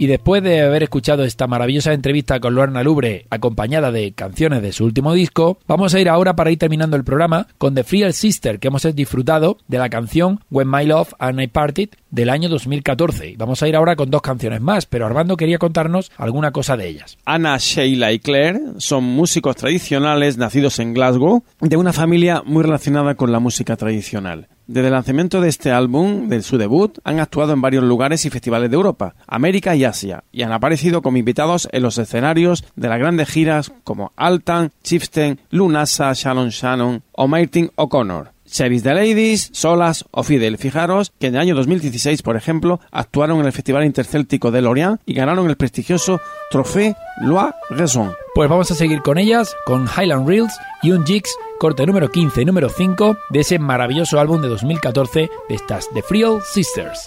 Y 0.00 0.06
después 0.06 0.42
de 0.42 0.62
haber 0.62 0.82
escuchado 0.82 1.24
esta 1.24 1.46
maravillosa 1.46 1.92
entrevista 1.92 2.40
con 2.40 2.54
Lorna 2.54 2.82
Lubre, 2.82 3.26
acompañada 3.28 3.92
de 3.92 4.12
canciones 4.12 4.62
de 4.62 4.72
su 4.72 4.86
último 4.86 5.12
disco, 5.12 5.58
vamos 5.66 5.92
a 5.92 6.00
ir 6.00 6.08
ahora 6.08 6.34
para 6.34 6.50
ir 6.50 6.58
terminando 6.58 6.96
el 6.96 7.04
programa 7.04 7.48
con 7.58 7.74
The 7.74 7.84
Free 7.84 8.10
Sister, 8.14 8.58
que 8.58 8.68
hemos 8.68 8.82
disfrutado 8.94 9.58
de 9.68 9.76
la 9.76 9.90
canción 9.90 10.40
When 10.50 10.70
My 10.70 10.86
Love 10.86 11.12
and 11.18 11.42
I 11.42 11.48
Parted 11.48 11.90
del 12.10 12.30
año 12.30 12.48
2014. 12.48 13.28
Y 13.28 13.36
vamos 13.36 13.62
a 13.62 13.68
ir 13.68 13.76
ahora 13.76 13.94
con 13.94 14.10
dos 14.10 14.22
canciones 14.22 14.62
más, 14.62 14.86
pero 14.86 15.04
Armando 15.04 15.36
quería 15.36 15.58
contarnos 15.58 16.10
alguna 16.16 16.50
cosa 16.50 16.78
de 16.78 16.88
ellas. 16.88 17.18
Ana, 17.26 17.58
Sheila 17.58 18.10
y 18.12 18.20
Claire 18.20 18.58
son 18.78 19.04
músicos 19.04 19.56
tradicionales 19.56 20.38
nacidos 20.38 20.78
en 20.78 20.94
Glasgow, 20.94 21.44
de 21.60 21.76
una 21.76 21.92
familia 21.92 22.42
muy 22.46 22.62
relacionada 22.62 23.16
con 23.16 23.32
la 23.32 23.38
música 23.38 23.76
tradicional. 23.76 24.48
Desde 24.70 24.86
el 24.86 24.92
lanzamiento 24.92 25.40
de 25.40 25.48
este 25.48 25.72
álbum, 25.72 26.28
de 26.28 26.42
su 26.42 26.56
debut, 26.56 27.00
han 27.02 27.18
actuado 27.18 27.52
en 27.52 27.60
varios 27.60 27.82
lugares 27.82 28.24
y 28.24 28.30
festivales 28.30 28.70
de 28.70 28.76
Europa, 28.76 29.16
América 29.26 29.74
y 29.74 29.82
Asia, 29.82 30.22
y 30.30 30.42
han 30.42 30.52
aparecido 30.52 31.02
como 31.02 31.16
invitados 31.16 31.68
en 31.72 31.82
los 31.82 31.98
escenarios 31.98 32.64
de 32.76 32.88
las 32.88 33.00
grandes 33.00 33.28
giras 33.28 33.72
como 33.82 34.12
Altan, 34.14 34.70
Chieftain, 34.84 35.40
Lunasa, 35.50 36.12
Shannon 36.14 36.50
Shannon 36.50 37.02
o 37.10 37.26
Martin 37.26 37.72
O'Connor. 37.74 38.30
Service 38.50 38.82
the 38.82 38.94
Ladies, 38.94 39.50
Solas 39.52 40.04
o 40.10 40.22
Fidel. 40.22 40.58
Fijaros 40.58 41.12
que 41.18 41.28
en 41.28 41.34
el 41.34 41.40
año 41.40 41.54
2016, 41.54 42.22
por 42.22 42.36
ejemplo, 42.36 42.80
actuaron 42.90 43.40
en 43.40 43.46
el 43.46 43.52
Festival 43.52 43.84
Intercéltico 43.84 44.50
de 44.50 44.62
Lorient 44.62 45.00
y 45.06 45.14
ganaron 45.14 45.48
el 45.48 45.56
prestigioso 45.56 46.20
Trophée 46.50 46.96
Loire 47.20 47.54
Raison. 47.70 48.14
Pues 48.34 48.50
vamos 48.50 48.70
a 48.70 48.74
seguir 48.74 49.02
con 49.02 49.18
ellas, 49.18 49.54
con 49.66 49.86
Highland 49.86 50.28
Reels 50.28 50.58
y 50.82 50.90
un 50.92 51.06
Jigs, 51.06 51.34
corte 51.58 51.86
número 51.86 52.10
15 52.10 52.42
y 52.42 52.44
número 52.44 52.68
5 52.68 53.16
de 53.30 53.40
ese 53.40 53.58
maravilloso 53.58 54.18
álbum 54.18 54.40
de 54.42 54.48
2014 54.48 55.30
de 55.48 55.54
estas 55.54 55.88
The 55.94 56.02
Friel 56.02 56.40
Sisters. 56.42 57.06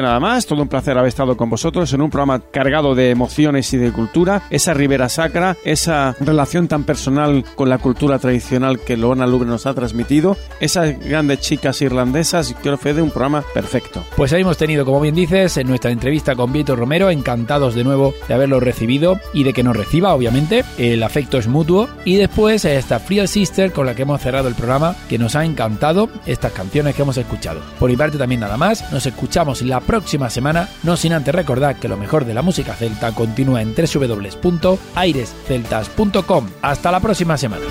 Nada 0.00 0.20
más, 0.20 0.46
todo 0.46 0.62
un 0.62 0.68
placer 0.68 0.96
haber 0.96 1.08
estado 1.08 1.36
con 1.36 1.50
vosotros 1.50 1.92
en 1.92 2.00
un 2.00 2.10
programa 2.10 2.40
cargado 2.50 2.94
de 2.94 3.10
emociones 3.10 3.72
y 3.74 3.76
de 3.76 3.92
cultura, 3.92 4.44
esa 4.50 4.72
Ribera 4.72 5.08
Sacra, 5.08 5.56
esa 5.64 6.16
relación 6.20 6.68
tan 6.68 6.84
personal 6.84 7.44
con 7.54 7.68
la 7.68 7.78
cultura 7.78 8.18
tradicional 8.18 8.78
que 8.80 8.96
Loana 8.96 9.26
Lubre 9.26 9.48
nos 9.48 9.66
ha 9.66 9.74
transmitido, 9.74 10.36
esas 10.60 10.98
grandes 11.00 11.40
chicas 11.40 11.82
irlandesas, 11.82 12.50
y 12.50 12.54
quiero 12.54 12.78
fe 12.78 12.94
de 12.94 13.02
un 13.02 13.10
programa 13.10 13.42
perfecto. 13.52 14.04
Pues 14.16 14.32
ahí 14.32 14.42
hemos 14.42 14.56
tenido, 14.56 14.84
como 14.84 15.00
bien 15.00 15.14
dices, 15.14 15.56
en 15.56 15.66
nuestra 15.66 15.90
entrevista 15.90 16.34
con 16.36 16.52
Vito 16.52 16.76
Romero, 16.76 17.10
encantados 17.10 17.74
de 17.74 17.84
nuevo 17.84 18.14
de 18.28 18.34
haberlo 18.34 18.60
recibido 18.60 19.18
y 19.34 19.44
de 19.44 19.52
que 19.52 19.62
nos 19.62 19.76
reciba, 19.76 20.14
obviamente, 20.14 20.64
el 20.78 21.02
afecto 21.02 21.38
es 21.38 21.48
mutuo, 21.48 21.88
y 22.04 22.16
después 22.16 22.64
esta 22.64 23.00
Free 23.00 23.26
Sister 23.26 23.72
con 23.72 23.86
la 23.86 23.94
que 23.94 24.02
hemos 24.02 24.20
cerrado 24.20 24.48
el 24.48 24.54
programa, 24.54 24.94
que 25.08 25.18
nos 25.18 25.36
ha 25.36 25.44
encantado 25.44 26.08
estas 26.26 26.52
canciones 26.52 26.94
que 26.94 27.02
hemos 27.02 27.16
escuchado. 27.16 27.60
Por 27.78 27.90
mi 27.90 27.96
parte 27.96 28.18
también 28.18 28.40
nada 28.40 28.56
más, 28.56 28.90
nos 28.92 29.04
escuchamos 29.06 29.62
la 29.62 29.80
próxima 29.82 30.30
semana, 30.30 30.68
no 30.82 30.96
sin 30.96 31.12
antes 31.12 31.32
recordar 31.34 31.76
que 31.76 31.88
lo 31.88 31.96
mejor 31.96 32.24
de 32.24 32.34
la 32.34 32.42
música 32.42 32.74
celta 32.74 33.14
continúa 33.14 33.62
en 33.62 33.74
www.airesceltas.com. 33.74 36.48
Hasta 36.62 36.90
la 36.90 36.98
próxima 37.00 37.36
semana. 37.36 37.66